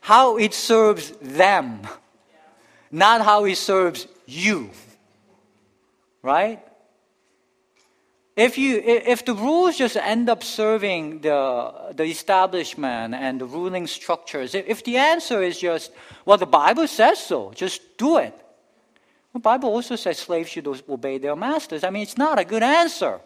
how 0.00 0.38
it 0.38 0.54
serves 0.54 1.10
them, 1.20 1.82
not 2.90 3.20
how 3.20 3.44
it 3.44 3.56
serves 3.56 4.06
you. 4.26 4.70
Right? 6.22 6.64
If, 8.34 8.56
you, 8.56 8.78
if 8.78 9.26
the 9.26 9.34
rules 9.34 9.76
just 9.76 9.96
end 9.96 10.30
up 10.30 10.42
serving 10.42 11.20
the, 11.20 11.92
the 11.94 12.04
establishment 12.04 13.14
and 13.14 13.38
the 13.38 13.44
ruling 13.44 13.86
structures, 13.86 14.54
if 14.54 14.82
the 14.84 14.96
answer 14.96 15.42
is 15.42 15.58
just, 15.58 15.92
well, 16.24 16.38
the 16.38 16.46
Bible 16.46 16.86
says 16.86 17.18
so, 17.18 17.52
just 17.54 17.98
do 17.98 18.16
it. 18.16 18.34
The 19.34 19.38
Bible 19.38 19.68
also 19.68 19.96
says 19.96 20.18
slaves 20.18 20.48
should 20.48 20.66
obey 20.66 21.18
their 21.18 21.36
masters. 21.36 21.84
I 21.84 21.90
mean, 21.90 22.02
it's 22.02 22.16
not 22.16 22.38
a 22.38 22.44
good 22.44 22.62
answer. 22.62 23.20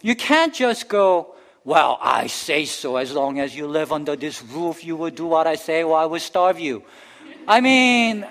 You 0.00 0.14
can't 0.14 0.54
just 0.54 0.88
go, 0.88 1.34
well, 1.64 1.98
I 2.00 2.28
say 2.28 2.66
so. 2.66 2.96
As 2.96 3.12
long 3.12 3.40
as 3.40 3.56
you 3.56 3.66
live 3.66 3.90
under 3.90 4.14
this 4.14 4.42
roof, 4.42 4.84
you 4.84 4.94
will 4.94 5.10
do 5.10 5.26
what 5.26 5.48
I 5.48 5.56
say, 5.56 5.82
or 5.82 5.96
I 5.96 6.06
will 6.06 6.20
starve 6.20 6.60
you. 6.60 6.84
I 7.48 7.60
mean, 7.60 8.24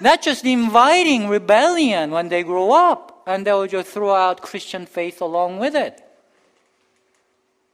that's 0.00 0.24
just 0.24 0.44
inviting 0.44 1.28
rebellion 1.28 2.10
when 2.10 2.28
they 2.28 2.42
grow 2.42 2.72
up 2.72 3.09
and 3.26 3.46
they 3.46 3.52
will 3.52 3.66
just 3.66 3.90
throw 3.90 4.14
out 4.14 4.42
Christian 4.42 4.86
faith 4.86 5.20
along 5.20 5.58
with 5.58 5.74
it. 5.74 6.02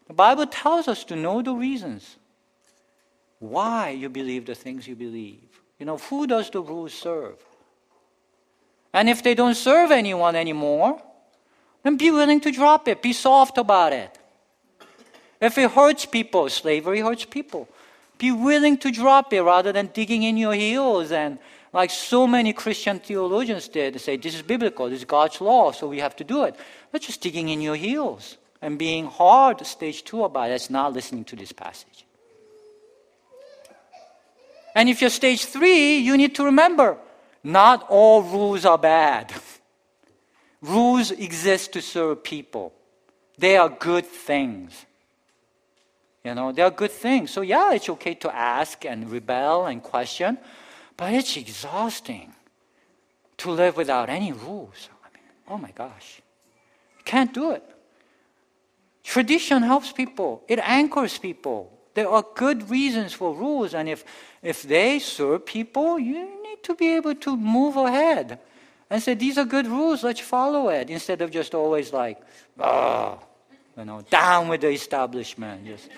The 0.08 0.14
Bible 0.14 0.46
tells 0.46 0.88
us 0.88 1.04
to 1.04 1.16
know 1.16 1.42
the 1.42 1.54
reasons 1.54 2.16
why 3.38 3.90
you 3.90 4.08
believe 4.08 4.46
the 4.46 4.54
things 4.54 4.86
you 4.86 4.94
believe. 4.94 5.42
You 5.78 5.86
know, 5.86 5.98
who 5.98 6.26
does 6.26 6.50
the 6.50 6.60
rules 6.60 6.94
serve? 6.94 7.36
And 8.92 9.08
if 9.08 9.22
they 9.22 9.34
don't 9.34 9.54
serve 9.54 9.90
anyone 9.90 10.36
anymore, 10.36 11.02
then 11.82 11.96
be 11.96 12.10
willing 12.10 12.40
to 12.40 12.50
drop 12.50 12.88
it. 12.88 13.02
Be 13.02 13.12
soft 13.12 13.58
about 13.58 13.92
it. 13.92 14.18
If 15.40 15.58
it 15.58 15.70
hurts 15.70 16.06
people, 16.06 16.48
slavery 16.48 17.00
hurts 17.00 17.26
people. 17.26 17.68
Be 18.16 18.32
willing 18.32 18.78
to 18.78 18.90
drop 18.90 19.32
it 19.32 19.42
rather 19.42 19.72
than 19.72 19.88
digging 19.88 20.22
in 20.22 20.36
your 20.38 20.54
heels 20.54 21.12
and 21.12 21.38
like 21.76 21.90
so 21.90 22.26
many 22.26 22.54
Christian 22.54 22.98
theologians 23.00 23.68
did, 23.68 23.92
they 23.92 23.98
say 23.98 24.16
this 24.16 24.34
is 24.34 24.40
biblical, 24.40 24.88
this 24.88 25.00
is 25.00 25.04
God's 25.04 25.42
law, 25.42 25.72
so 25.72 25.86
we 25.86 26.00
have 26.00 26.16
to 26.16 26.24
do 26.24 26.44
it. 26.44 26.56
Not 26.90 27.02
just 27.02 27.20
digging 27.20 27.50
in 27.50 27.60
your 27.60 27.76
heels 27.76 28.38
and 28.62 28.78
being 28.78 29.04
hard, 29.04 29.64
stage 29.66 30.02
two 30.02 30.24
about 30.24 30.46
it. 30.46 30.52
That's 30.52 30.70
not 30.70 30.94
listening 30.94 31.24
to 31.26 31.36
this 31.36 31.52
passage. 31.52 32.06
And 34.74 34.88
if 34.88 35.02
you're 35.02 35.10
stage 35.10 35.44
three, 35.44 35.98
you 35.98 36.16
need 36.16 36.34
to 36.36 36.44
remember 36.44 36.96
not 37.44 37.84
all 37.90 38.22
rules 38.22 38.64
are 38.64 38.78
bad. 38.78 39.34
rules 40.62 41.10
exist 41.10 41.74
to 41.74 41.82
serve 41.82 42.24
people, 42.24 42.72
they 43.36 43.58
are 43.58 43.68
good 43.68 44.06
things. 44.06 44.86
You 46.24 46.34
know, 46.34 46.52
they 46.52 46.62
are 46.62 46.70
good 46.70 46.90
things. 46.90 47.32
So, 47.32 47.42
yeah, 47.42 47.74
it's 47.74 47.90
okay 47.90 48.14
to 48.14 48.34
ask 48.34 48.86
and 48.86 49.10
rebel 49.10 49.66
and 49.66 49.82
question, 49.82 50.38
but 50.96 51.12
it's 51.12 51.36
exhausting 51.36 52.32
to 53.38 53.50
live 53.50 53.76
without 53.76 54.08
any 54.08 54.32
rules. 54.32 54.88
I 55.04 55.08
mean, 55.14 55.24
oh 55.48 55.58
my 55.58 55.70
gosh. 55.70 56.22
You 56.98 57.04
can't 57.04 57.32
do 57.32 57.50
it. 57.52 57.62
Tradition 59.04 59.62
helps 59.62 59.92
people, 59.92 60.42
it 60.48 60.58
anchors 60.58 61.16
people. 61.18 61.72
There 61.94 62.08
are 62.08 62.24
good 62.34 62.68
reasons 62.68 63.12
for 63.12 63.34
rules, 63.34 63.72
and 63.72 63.88
if, 63.88 64.04
if 64.42 64.62
they 64.62 64.98
serve 64.98 65.46
people, 65.46 65.98
you 65.98 66.42
need 66.42 66.62
to 66.64 66.74
be 66.74 66.94
able 66.94 67.14
to 67.14 67.36
move 67.36 67.76
ahead 67.76 68.38
and 68.90 69.02
say, 69.02 69.14
These 69.14 69.38
are 69.38 69.44
good 69.44 69.66
rules, 69.66 70.02
let's 70.02 70.20
follow 70.20 70.68
it, 70.68 70.90
instead 70.90 71.22
of 71.22 71.30
just 71.30 71.54
always 71.54 71.92
like, 71.92 72.20
oh, 72.58 73.18
you 73.78 73.84
know, 73.84 74.02
down 74.10 74.48
with 74.48 74.62
the 74.62 74.70
establishment. 74.70 75.66
Just 75.66 75.88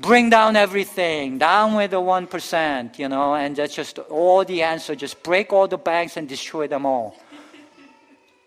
bring 0.00 0.30
down 0.30 0.56
everything, 0.56 1.38
down 1.38 1.74
with 1.74 1.90
the 1.90 2.00
1%, 2.00 2.98
you 2.98 3.08
know, 3.08 3.34
and 3.34 3.56
that's 3.56 3.74
just 3.74 3.98
all 3.98 4.44
the 4.44 4.62
answer. 4.62 4.94
Just 4.94 5.22
break 5.22 5.52
all 5.52 5.68
the 5.68 5.78
banks 5.78 6.16
and 6.16 6.28
destroy 6.28 6.66
them 6.66 6.86
all. 6.86 7.16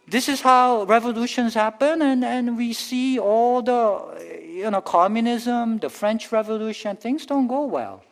This 0.08 0.28
is 0.28 0.42
how 0.42 0.84
revolutions 0.84 1.54
happen, 1.54 2.02
and, 2.02 2.26
and 2.26 2.58
we 2.58 2.74
see 2.74 3.20
all 3.20 3.62
the, 3.62 4.42
you 4.46 4.70
know, 4.70 4.82
communism, 4.82 5.80
the 5.80 5.89
French 5.89 6.32
Revolution, 6.32 6.98
things 6.98 7.26
don't 7.26 7.48
go 7.48 7.66
well 7.66 8.04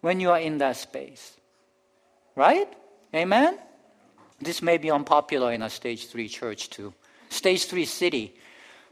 when 0.00 0.20
you 0.20 0.30
are 0.30 0.40
in 0.40 0.58
that 0.58 0.76
space. 0.76 1.36
Right? 2.34 2.68
Amen? 3.14 3.58
This 4.40 4.60
may 4.60 4.76
be 4.76 4.90
unpopular 4.90 5.52
in 5.52 5.62
a 5.62 5.70
stage 5.70 6.08
three 6.08 6.28
church 6.28 6.68
too. 6.68 6.92
Stage 7.28 7.64
three 7.66 7.86
city. 7.86 8.34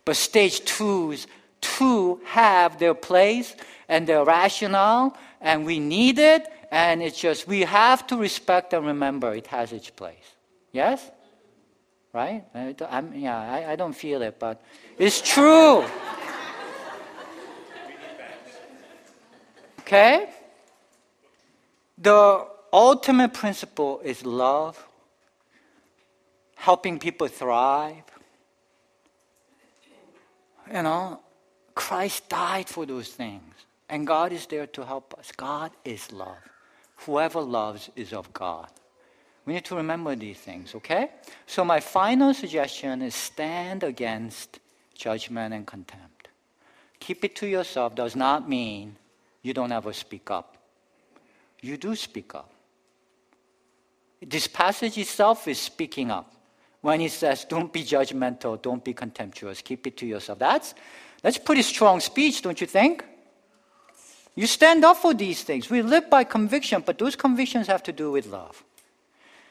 But 0.04 0.16
stage 0.16 0.64
twos, 0.64 1.26
two 1.64 2.20
have 2.24 2.78
their 2.78 2.94
place 2.94 3.56
and 3.88 4.06
their 4.06 4.24
rationale, 4.24 5.16
and 5.40 5.64
we 5.64 5.78
need 5.78 6.18
it, 6.18 6.46
and 6.70 7.02
it's 7.02 7.18
just 7.18 7.46
we 7.48 7.60
have 7.62 8.06
to 8.08 8.16
respect 8.16 8.72
and 8.72 8.86
remember 8.86 9.34
it 9.34 9.46
has 9.48 9.72
its 9.72 9.90
place. 9.90 10.28
Yes? 10.72 11.10
Right? 12.12 12.44
I, 12.54 13.02
yeah, 13.14 13.38
I, 13.38 13.72
I 13.72 13.76
don't 13.76 13.92
feel 13.92 14.22
it, 14.22 14.38
but 14.38 14.62
it's 14.98 15.20
true. 15.20 15.84
Okay? 19.84 20.30
The 21.98 22.46
ultimate 22.72 23.34
principle 23.34 24.00
is 24.02 24.24
love, 24.24 24.82
helping 26.56 26.98
people 26.98 27.28
thrive. 27.28 28.02
You 30.72 30.82
know, 30.82 31.20
Christ 31.74 32.28
died 32.28 32.68
for 32.68 32.86
those 32.86 33.08
things. 33.08 33.54
And 33.88 34.06
God 34.06 34.32
is 34.32 34.46
there 34.46 34.66
to 34.68 34.84
help 34.84 35.14
us. 35.18 35.30
God 35.36 35.70
is 35.84 36.10
love. 36.12 36.38
Whoever 37.04 37.40
loves 37.40 37.90
is 37.96 38.12
of 38.12 38.32
God. 38.32 38.70
We 39.44 39.54
need 39.54 39.64
to 39.66 39.76
remember 39.76 40.16
these 40.16 40.38
things, 40.38 40.74
okay? 40.74 41.10
So, 41.46 41.64
my 41.64 41.80
final 41.80 42.32
suggestion 42.32 43.02
is 43.02 43.14
stand 43.14 43.84
against 43.84 44.58
judgment 44.94 45.52
and 45.52 45.66
contempt. 45.66 46.28
Keep 46.98 47.24
it 47.24 47.36
to 47.36 47.46
yourself 47.46 47.94
does 47.94 48.16
not 48.16 48.48
mean 48.48 48.96
you 49.42 49.52
don't 49.52 49.72
ever 49.72 49.92
speak 49.92 50.30
up. 50.30 50.56
You 51.60 51.76
do 51.76 51.94
speak 51.94 52.34
up. 52.34 52.50
This 54.22 54.46
passage 54.46 54.96
itself 54.96 55.46
is 55.46 55.58
speaking 55.58 56.10
up 56.10 56.34
when 56.80 57.00
it 57.00 57.12
says, 57.12 57.44
don't 57.44 57.72
be 57.72 57.82
judgmental, 57.82 58.60
don't 58.60 58.82
be 58.82 58.94
contemptuous, 58.94 59.60
keep 59.60 59.86
it 59.86 59.96
to 59.98 60.06
yourself. 60.06 60.38
That's, 60.38 60.74
that's 61.24 61.38
pretty 61.38 61.62
strong 61.62 62.00
speech, 62.00 62.42
don't 62.42 62.60
you 62.60 62.66
think? 62.66 63.02
You 64.34 64.46
stand 64.46 64.84
up 64.84 64.98
for 64.98 65.14
these 65.14 65.42
things. 65.42 65.70
We 65.70 65.80
live 65.80 66.10
by 66.10 66.24
conviction, 66.24 66.82
but 66.84 66.98
those 66.98 67.16
convictions 67.16 67.66
have 67.66 67.82
to 67.84 67.92
do 67.92 68.10
with 68.10 68.26
love. 68.26 68.62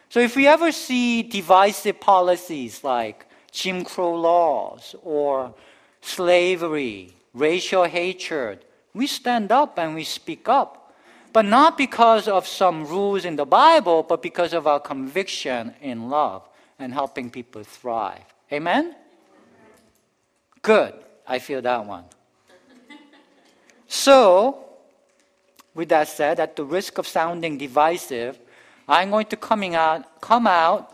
So 0.09 0.19
if 0.19 0.36
we 0.36 0.45
ever 0.45 0.71
see 0.71 1.24
divisive 1.24 1.99
policies 1.99 2.84
like 2.84 3.26
Jim 3.51 3.84
Crow 3.84 4.13
laws 4.13 4.95
or 5.01 5.55
slavery, 6.01 7.15
racial 7.34 7.86
hatred, 7.86 8.63
we 8.93 9.07
stand 9.07 9.51
up 9.51 9.80
and 9.80 9.95
we 9.95 10.03
speak 10.03 10.47
up. 10.47 10.93
But 11.32 11.45
not 11.45 11.76
because 11.76 12.28
of 12.28 12.45
some 12.45 12.86
rules 12.86 13.26
in 13.26 13.36
the 13.36 13.45
Bible, 13.45 14.03
but 14.03 14.21
because 14.21 14.53
of 14.53 14.67
our 14.67 14.80
conviction 14.80 15.74
in 15.82 16.07
love 16.11 16.47
and 16.78 16.93
helping 16.93 17.32
people 17.32 17.63
thrive. 17.63 18.32
Amen? 18.51 18.95
Good. 20.61 20.93
I 21.28 21.39
feel 21.39 21.61
that 21.61 21.86
one. 21.86 22.05
So, 23.88 24.65
with 25.76 25.89
that 25.89 26.07
said, 26.07 26.39
at 26.39 26.55
the 26.55 26.65
risk 26.65 26.97
of 26.97 27.07
sounding 27.07 27.57
divisive, 27.57 28.39
I'm 28.88 29.11
going 29.11 29.28
to 29.28 29.38
coming 29.38 29.76
out, 29.76 30.21
come 30.21 30.47
out 30.47 30.89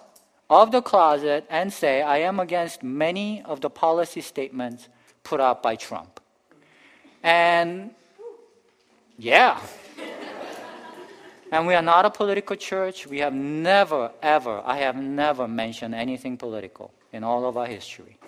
of 0.50 0.72
the 0.72 0.82
closet 0.82 1.46
and 1.50 1.72
say 1.72 2.02
I 2.02 2.18
am 2.20 2.40
against 2.40 2.84
many 2.84 3.42
of 3.44 3.62
the 3.62 3.70
policy 3.70 4.22
statements 4.22 4.90
put 5.24 5.40
out 5.40 5.64
by 5.64 5.76
Trump. 5.76 6.20
And 7.24 7.92
yeah. 9.18 9.60
and 11.52 11.68
we 11.68 11.74
are 11.74 11.82
not 11.82 12.06
a 12.06 12.10
political 12.10 12.56
church. 12.56 13.08
We 13.08 13.20
have 13.20 13.34
never, 13.34 14.12
ever, 14.22 14.62
I 14.66 14.78
have 14.78 14.96
never 14.96 15.48
mentioned 15.48 15.96
anything 15.96 16.38
political 16.38 16.94
in 17.12 17.24
all 17.24 17.48
of 17.48 17.58
our 17.58 17.66
history. 17.66 18.19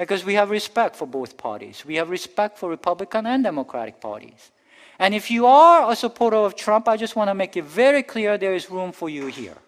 Because 0.00 0.24
we 0.24 0.32
have 0.32 0.48
respect 0.48 0.96
for 0.96 1.06
both 1.06 1.36
parties. 1.36 1.84
We 1.84 1.96
have 1.96 2.08
respect 2.08 2.56
for 2.56 2.70
Republican 2.70 3.26
and 3.26 3.44
Democratic 3.44 4.00
parties. 4.00 4.50
And 4.98 5.14
if 5.14 5.30
you 5.30 5.44
are 5.44 5.92
a 5.92 5.94
supporter 5.94 6.38
of 6.38 6.56
Trump, 6.56 6.88
I 6.88 6.96
just 6.96 7.16
want 7.16 7.28
to 7.28 7.34
make 7.34 7.54
it 7.54 7.64
very 7.64 8.02
clear 8.02 8.38
there 8.38 8.54
is 8.54 8.70
room 8.70 8.92
for 8.92 9.10
you 9.10 9.26
here. 9.26 9.58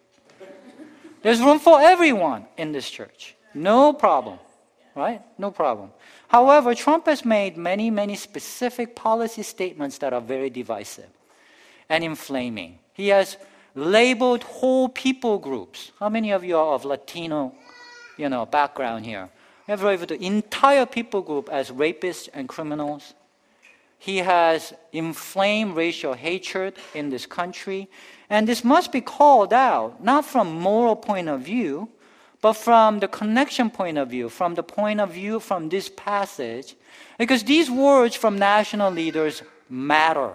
There's 1.20 1.38
room 1.38 1.58
for 1.58 1.82
everyone 1.82 2.46
in 2.56 2.72
this 2.72 2.88
church. 2.88 3.36
No 3.52 3.92
problem. 3.92 4.38
Right? 4.94 5.20
No 5.36 5.50
problem. 5.50 5.90
However, 6.28 6.74
Trump 6.74 7.04
has 7.06 7.26
made 7.26 7.58
many, 7.58 7.90
many 7.90 8.16
specific 8.16 8.96
policy 8.96 9.42
statements 9.42 9.98
that 9.98 10.14
are 10.14 10.20
very 10.22 10.48
divisive 10.48 11.10
and 11.90 12.02
inflaming. 12.02 12.78
He 12.94 13.08
has 13.08 13.36
labeled 13.74 14.44
whole 14.44 14.88
people 14.88 15.38
groups. 15.38 15.92
How 16.00 16.08
many 16.08 16.30
of 16.30 16.42
you 16.42 16.56
are 16.56 16.72
of 16.72 16.86
Latino, 16.86 17.54
you 18.16 18.30
know, 18.30 18.46
background 18.46 19.04
here? 19.04 19.28
Have 19.72 19.82
labeled 19.82 20.10
the 20.10 20.22
entire 20.22 20.84
people 20.84 21.22
group 21.22 21.48
as 21.48 21.70
rapists 21.70 22.28
and 22.34 22.46
criminals. 22.46 23.14
He 23.98 24.18
has 24.18 24.74
inflamed 24.92 25.76
racial 25.76 26.12
hatred 26.12 26.74
in 26.92 27.08
this 27.08 27.24
country. 27.24 27.88
And 28.28 28.46
this 28.46 28.64
must 28.64 28.92
be 28.92 29.00
called 29.00 29.54
out, 29.54 30.04
not 30.04 30.26
from 30.26 30.52
moral 30.52 30.94
point 30.94 31.30
of 31.30 31.40
view, 31.40 31.88
but 32.42 32.52
from 32.52 33.00
the 33.00 33.08
connection 33.08 33.70
point 33.70 33.96
of 33.96 34.10
view, 34.10 34.28
from 34.28 34.56
the 34.56 34.62
point 34.62 35.00
of 35.00 35.12
view 35.12 35.40
from 35.40 35.70
this 35.70 35.88
passage, 35.88 36.76
because 37.16 37.42
these 37.42 37.70
words 37.70 38.14
from 38.14 38.38
national 38.38 38.92
leaders 38.92 39.42
matter. 39.70 40.34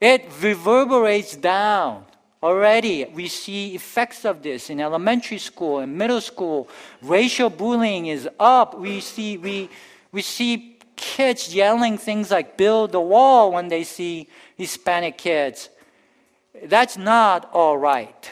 It 0.00 0.30
reverberates 0.40 1.36
down. 1.36 2.06
Already, 2.42 3.04
we 3.04 3.28
see 3.28 3.74
effects 3.74 4.24
of 4.24 4.42
this 4.42 4.68
in 4.68 4.80
elementary 4.80 5.38
school 5.38 5.78
and 5.78 5.96
middle 5.96 6.20
school. 6.20 6.68
Racial 7.00 7.48
bullying 7.48 8.06
is 8.06 8.28
up. 8.40 8.78
We 8.78 9.00
see, 9.00 9.36
we, 9.36 9.70
we 10.10 10.22
see 10.22 10.78
kids 10.96 11.54
yelling 11.54 11.98
things 11.98 12.30
like 12.30 12.56
build 12.56 12.92
the 12.92 13.00
wall 13.00 13.52
when 13.52 13.68
they 13.68 13.84
see 13.84 14.28
Hispanic 14.56 15.18
kids. 15.18 15.68
That's 16.64 16.96
not 16.96 17.48
all 17.52 17.78
right. 17.78 18.30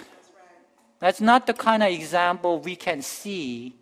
That's 0.99 1.21
not 1.21 1.47
the 1.47 1.55
kind 1.55 1.83
of 1.83 1.91
example 1.91 2.59
we 2.61 2.77
can 2.77 3.03
see 3.03 3.75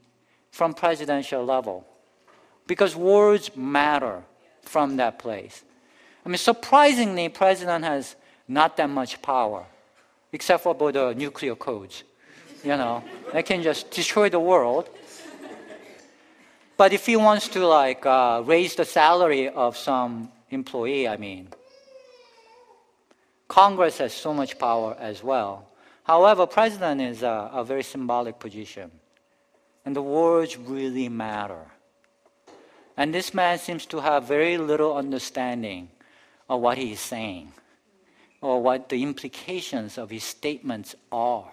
from 0.50 0.74
presidential 0.74 1.44
level. 1.44 1.86
Because 2.66 2.94
words 2.94 3.56
matter 3.56 4.22
from 4.62 4.96
that 4.96 5.18
place. 5.18 5.64
I 6.24 6.28
mean, 6.28 6.38
surprisingly, 6.38 7.28
president 7.28 7.84
has 7.84 8.14
not 8.46 8.76
that 8.76 8.90
much 8.90 9.20
power, 9.22 9.66
except 10.32 10.62
for 10.62 10.74
the 10.92 11.14
nuclear 11.14 11.54
codes. 11.54 12.04
You 12.64 12.76
know, 12.76 13.02
they 13.32 13.42
can 13.42 13.62
just 13.62 13.90
destroy 13.90 14.28
the 14.28 14.40
world. 14.40 14.88
But 16.76 16.92
if 16.92 17.06
he 17.06 17.16
wants 17.16 17.48
to 17.48 17.66
like 17.66 18.06
uh, 18.06 18.42
raise 18.44 18.74
the 18.74 18.84
salary 18.84 19.48
of 19.48 19.76
some 19.76 20.30
employee, 20.50 21.08
I 21.08 21.16
mean, 21.16 21.48
Congress 23.48 23.98
has 23.98 24.12
so 24.12 24.32
much 24.32 24.58
power 24.58 24.96
as 24.98 25.22
well. 25.22 25.66
However, 26.04 26.46
president 26.46 27.00
is 27.00 27.22
a, 27.22 27.50
a 27.52 27.64
very 27.64 27.82
symbolic 27.82 28.38
position, 28.38 28.90
and 29.84 29.96
the 29.96 30.02
words 30.02 30.56
really 30.56 31.08
matter. 31.08 31.66
And 32.96 33.14
this 33.14 33.32
man 33.32 33.58
seems 33.58 33.86
to 33.86 34.00
have 34.00 34.24
very 34.24 34.58
little 34.58 34.96
understanding 34.96 35.88
of 36.48 36.60
what 36.60 36.78
he 36.78 36.92
is 36.92 37.00
saying 37.00 37.52
or 38.40 38.62
what 38.62 38.88
the 38.88 39.02
implications 39.02 39.98
of 39.98 40.10
his 40.10 40.24
statements 40.24 40.94
are. 41.10 41.52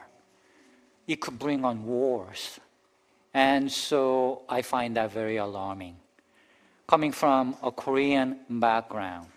It 1.07 1.21
could 1.21 1.39
bring 1.39 1.65
on 1.65 1.85
wars. 1.85 2.59
And 3.33 3.71
so 3.71 4.43
I 4.47 4.61
find 4.61 4.95
that 4.95 5.11
very 5.11 5.37
alarming. 5.37 5.97
Coming 6.87 7.11
from 7.11 7.57
a 7.63 7.71
Korean 7.71 8.39
background, 8.49 9.27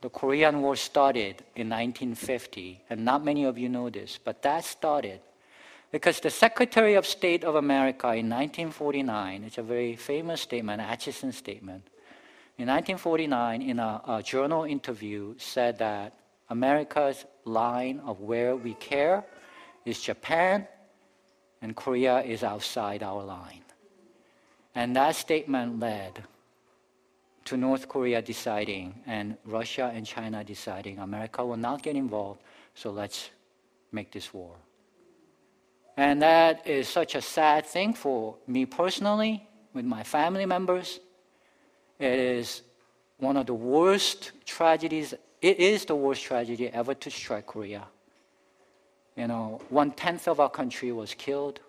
the 0.00 0.08
Korean 0.08 0.62
War 0.62 0.76
started 0.76 1.44
in 1.54 1.68
1950, 1.68 2.80
and 2.88 3.04
not 3.04 3.22
many 3.22 3.44
of 3.44 3.58
you 3.58 3.68
know 3.68 3.90
this, 3.90 4.18
but 4.22 4.42
that 4.42 4.64
started 4.64 5.20
because 5.90 6.20
the 6.20 6.30
Secretary 6.30 6.94
of 6.94 7.06
State 7.06 7.44
of 7.44 7.56
America 7.56 8.06
in 8.08 8.30
1949, 8.30 9.44
it's 9.44 9.58
a 9.58 9.62
very 9.62 9.96
famous 9.96 10.40
statement, 10.42 10.80
Acheson 10.80 11.34
statement. 11.34 11.82
In 12.58 12.68
1949, 12.68 13.62
in 13.62 13.78
a, 13.78 14.00
a 14.06 14.22
journal 14.22 14.64
interview, 14.64 15.34
said 15.38 15.78
that 15.78 16.12
America's 16.50 17.24
line 17.44 18.00
of 18.04 18.20
where 18.20 18.56
we 18.56 18.74
care 18.74 19.24
is 19.84 20.00
Japan, 20.00 20.66
and 21.62 21.74
Korea 21.74 22.20
is 22.20 22.42
outside 22.42 23.02
our 23.02 23.22
line. 23.22 23.64
And 24.74 24.94
that 24.96 25.16
statement 25.16 25.80
led 25.80 26.22
to 27.46 27.56
North 27.56 27.88
Korea 27.88 28.22
deciding 28.22 28.94
and 29.06 29.36
Russia 29.44 29.90
and 29.94 30.06
China 30.06 30.44
deciding 30.44 30.98
America 30.98 31.44
will 31.44 31.56
not 31.56 31.82
get 31.82 31.96
involved, 31.96 32.40
so 32.74 32.90
let's 32.90 33.30
make 33.92 34.12
this 34.12 34.32
war. 34.32 34.54
And 35.96 36.22
that 36.22 36.66
is 36.66 36.88
such 36.88 37.14
a 37.14 37.22
sad 37.22 37.66
thing 37.66 37.94
for 37.94 38.36
me 38.46 38.66
personally, 38.66 39.46
with 39.72 39.84
my 39.84 40.02
family 40.02 40.46
members. 40.46 41.00
It 41.98 42.18
is 42.18 42.62
one 43.18 43.36
of 43.36 43.46
the 43.46 43.54
worst 43.54 44.32
tragedies. 44.44 45.14
It 45.42 45.58
is 45.58 45.84
the 45.86 45.94
worst 45.94 46.22
tragedy 46.22 46.68
ever 46.68 46.94
to 46.94 47.10
strike 47.10 47.46
Korea. 47.46 47.84
You 49.16 49.26
know, 49.26 49.60
one 49.68 49.90
tenth 49.92 50.28
of 50.28 50.40
our 50.40 50.50
country 50.50 50.92
was 50.92 51.14
killed. 51.14 51.60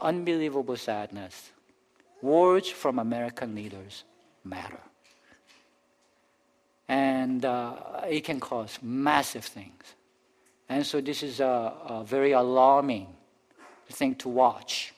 Unbelievable 0.00 0.76
sadness. 0.76 1.50
Words 2.22 2.68
from 2.68 2.98
American 2.98 3.54
leaders 3.54 4.04
matter. 4.44 4.80
And 6.88 7.44
uh, 7.44 7.74
it 8.08 8.24
can 8.24 8.40
cause 8.40 8.78
massive 8.82 9.44
things. 9.44 9.94
And 10.68 10.84
so 10.86 11.00
this 11.00 11.22
is 11.22 11.40
a, 11.40 11.72
a 11.86 12.04
very 12.04 12.32
alarming 12.32 13.08
thing 13.90 14.14
to 14.16 14.28
watch 14.28 14.94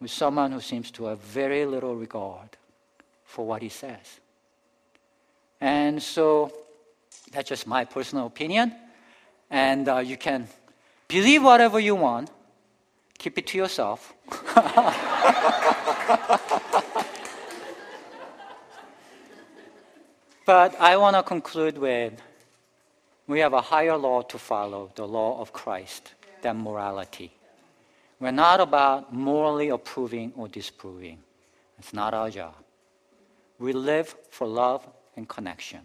with 0.00 0.10
someone 0.10 0.52
who 0.52 0.60
seems 0.60 0.90
to 0.92 1.06
have 1.06 1.20
very 1.20 1.64
little 1.64 1.96
regard 1.96 2.56
for 3.24 3.46
what 3.46 3.62
he 3.62 3.68
says. 3.68 4.20
And 5.64 6.02
so 6.02 6.52
that's 7.32 7.48
just 7.48 7.66
my 7.66 7.86
personal 7.86 8.26
opinion. 8.26 8.74
And 9.48 9.88
uh, 9.88 10.00
you 10.00 10.18
can 10.18 10.46
believe 11.08 11.42
whatever 11.42 11.80
you 11.80 11.94
want, 11.94 12.28
keep 13.16 13.38
it 13.38 13.46
to 13.46 13.56
yourself. 13.56 14.12
But 20.46 20.78
I 20.78 20.98
want 20.98 21.16
to 21.16 21.22
conclude 21.22 21.78
with 21.78 22.12
we 23.26 23.40
have 23.40 23.54
a 23.54 23.62
higher 23.62 23.96
law 23.96 24.20
to 24.20 24.38
follow, 24.38 24.92
the 24.94 25.08
law 25.08 25.40
of 25.40 25.54
Christ, 25.54 26.12
than 26.42 26.58
morality. 26.58 27.32
We're 28.20 28.30
not 28.32 28.60
about 28.60 29.14
morally 29.14 29.70
approving 29.70 30.34
or 30.36 30.46
disproving. 30.46 31.20
It's 31.78 31.94
not 31.94 32.12
our 32.12 32.28
job. 32.28 32.56
We 33.58 33.72
live 33.72 34.14
for 34.30 34.46
love 34.46 34.86
and 35.16 35.28
connection. 35.28 35.80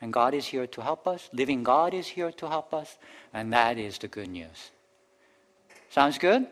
And 0.00 0.12
God 0.12 0.34
is 0.34 0.46
here 0.46 0.66
to 0.66 0.82
help 0.82 1.06
us. 1.06 1.30
Living 1.32 1.62
God 1.62 1.94
is 1.94 2.06
here 2.06 2.30
to 2.32 2.48
help 2.48 2.74
us. 2.74 2.98
And 3.32 3.52
that 3.52 3.78
is 3.78 3.98
the 3.98 4.08
good 4.08 4.28
news. 4.28 4.70
Sounds 5.90 6.18
good? 6.18 6.46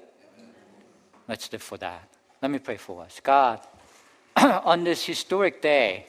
Let's 1.28 1.50
live 1.52 1.62
for 1.62 1.78
that. 1.78 2.08
Let 2.40 2.50
me 2.50 2.58
pray 2.58 2.76
for 2.76 3.02
us. 3.02 3.20
God, 3.22 3.60
on 4.36 4.84
this 4.84 5.04
historic 5.04 5.60
day, 5.62 6.06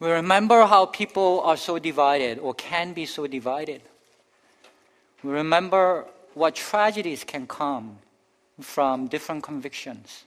we 0.00 0.10
remember 0.10 0.64
how 0.64 0.86
people 0.86 1.40
are 1.40 1.56
so 1.56 1.78
divided 1.78 2.38
or 2.38 2.54
can 2.54 2.92
be 2.92 3.04
so 3.04 3.26
divided. 3.26 3.82
We 5.22 5.32
remember 5.32 6.06
what 6.34 6.54
tragedies 6.54 7.24
can 7.24 7.46
come 7.46 7.98
from 8.60 9.08
different 9.08 9.42
convictions. 9.42 10.24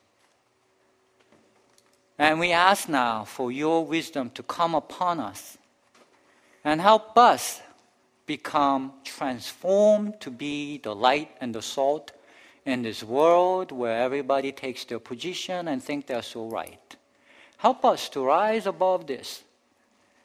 And 2.18 2.40
we 2.40 2.52
ask 2.52 2.88
now 2.88 3.26
for 3.26 3.52
your 3.52 3.86
wisdom 3.86 4.30
to 4.32 4.44
come 4.44 4.76
upon 4.76 5.20
us 5.20 5.58
and 6.64 6.80
help 6.80 7.18
us 7.18 7.62
become 8.26 8.94
transformed 9.04 10.20
to 10.22 10.30
be 10.30 10.78
the 10.78 10.96
light 10.96 11.36
and 11.42 11.56
the 11.56 11.62
salt 11.62 12.12
in 12.66 12.84
this 12.84 13.04
world 13.04 13.72
where 13.72 14.02
everybody 14.02 14.52
takes 14.52 14.86
their 14.86 15.00
position 15.00 15.68
and 15.68 15.84
think 15.84 16.06
they're 16.06 16.22
so 16.22 16.48
right. 16.48 16.96
Help 17.58 17.84
us 17.84 18.10
to 18.10 18.24
rise 18.24 18.68
above 18.68 19.08
this 19.08 19.44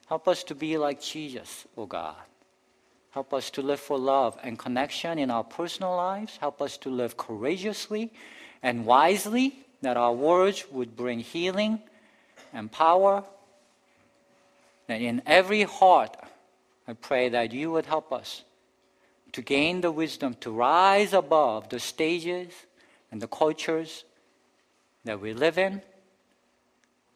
Help 0.06 0.28
us 0.28 0.44
to 0.44 0.54
be 0.54 0.78
like 0.78 1.00
Jesus, 1.00 1.66
O 1.76 1.84
God. 1.84 2.14
Help 3.10 3.34
us 3.34 3.50
to 3.50 3.62
live 3.62 3.80
for 3.80 3.98
love 3.98 4.38
and 4.42 4.58
connection 4.58 5.18
in 5.18 5.30
our 5.30 5.42
personal 5.42 5.96
lives. 5.96 6.36
Help 6.36 6.62
us 6.62 6.76
to 6.78 6.90
live 6.90 7.16
courageously 7.16 8.12
and 8.62 8.86
wisely, 8.86 9.65
that 9.86 9.96
our 9.96 10.12
words 10.12 10.64
would 10.72 10.96
bring 10.96 11.20
healing 11.20 11.80
and 12.52 12.72
power. 12.72 13.22
And 14.88 15.00
in 15.00 15.22
every 15.24 15.62
heart, 15.62 16.16
I 16.88 16.94
pray 16.94 17.28
that 17.28 17.52
you 17.52 17.70
would 17.70 17.86
help 17.86 18.12
us 18.12 18.42
to 19.30 19.42
gain 19.42 19.82
the 19.82 19.92
wisdom 19.92 20.34
to 20.40 20.50
rise 20.50 21.12
above 21.12 21.68
the 21.68 21.78
stages 21.78 22.52
and 23.12 23.22
the 23.22 23.28
cultures 23.28 24.04
that 25.04 25.20
we 25.20 25.32
live 25.34 25.56
in 25.56 25.80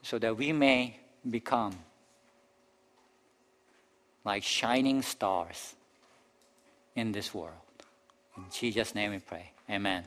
so 0.02 0.20
that 0.20 0.36
we 0.36 0.52
may 0.52 0.96
become 1.28 1.76
like 4.24 4.44
shining 4.44 5.02
stars 5.02 5.74
in 6.94 7.10
this 7.10 7.34
world. 7.34 7.56
In 8.36 8.44
Jesus' 8.52 8.94
name 8.94 9.10
we 9.10 9.18
pray. 9.18 9.50
Amen. 9.68 10.04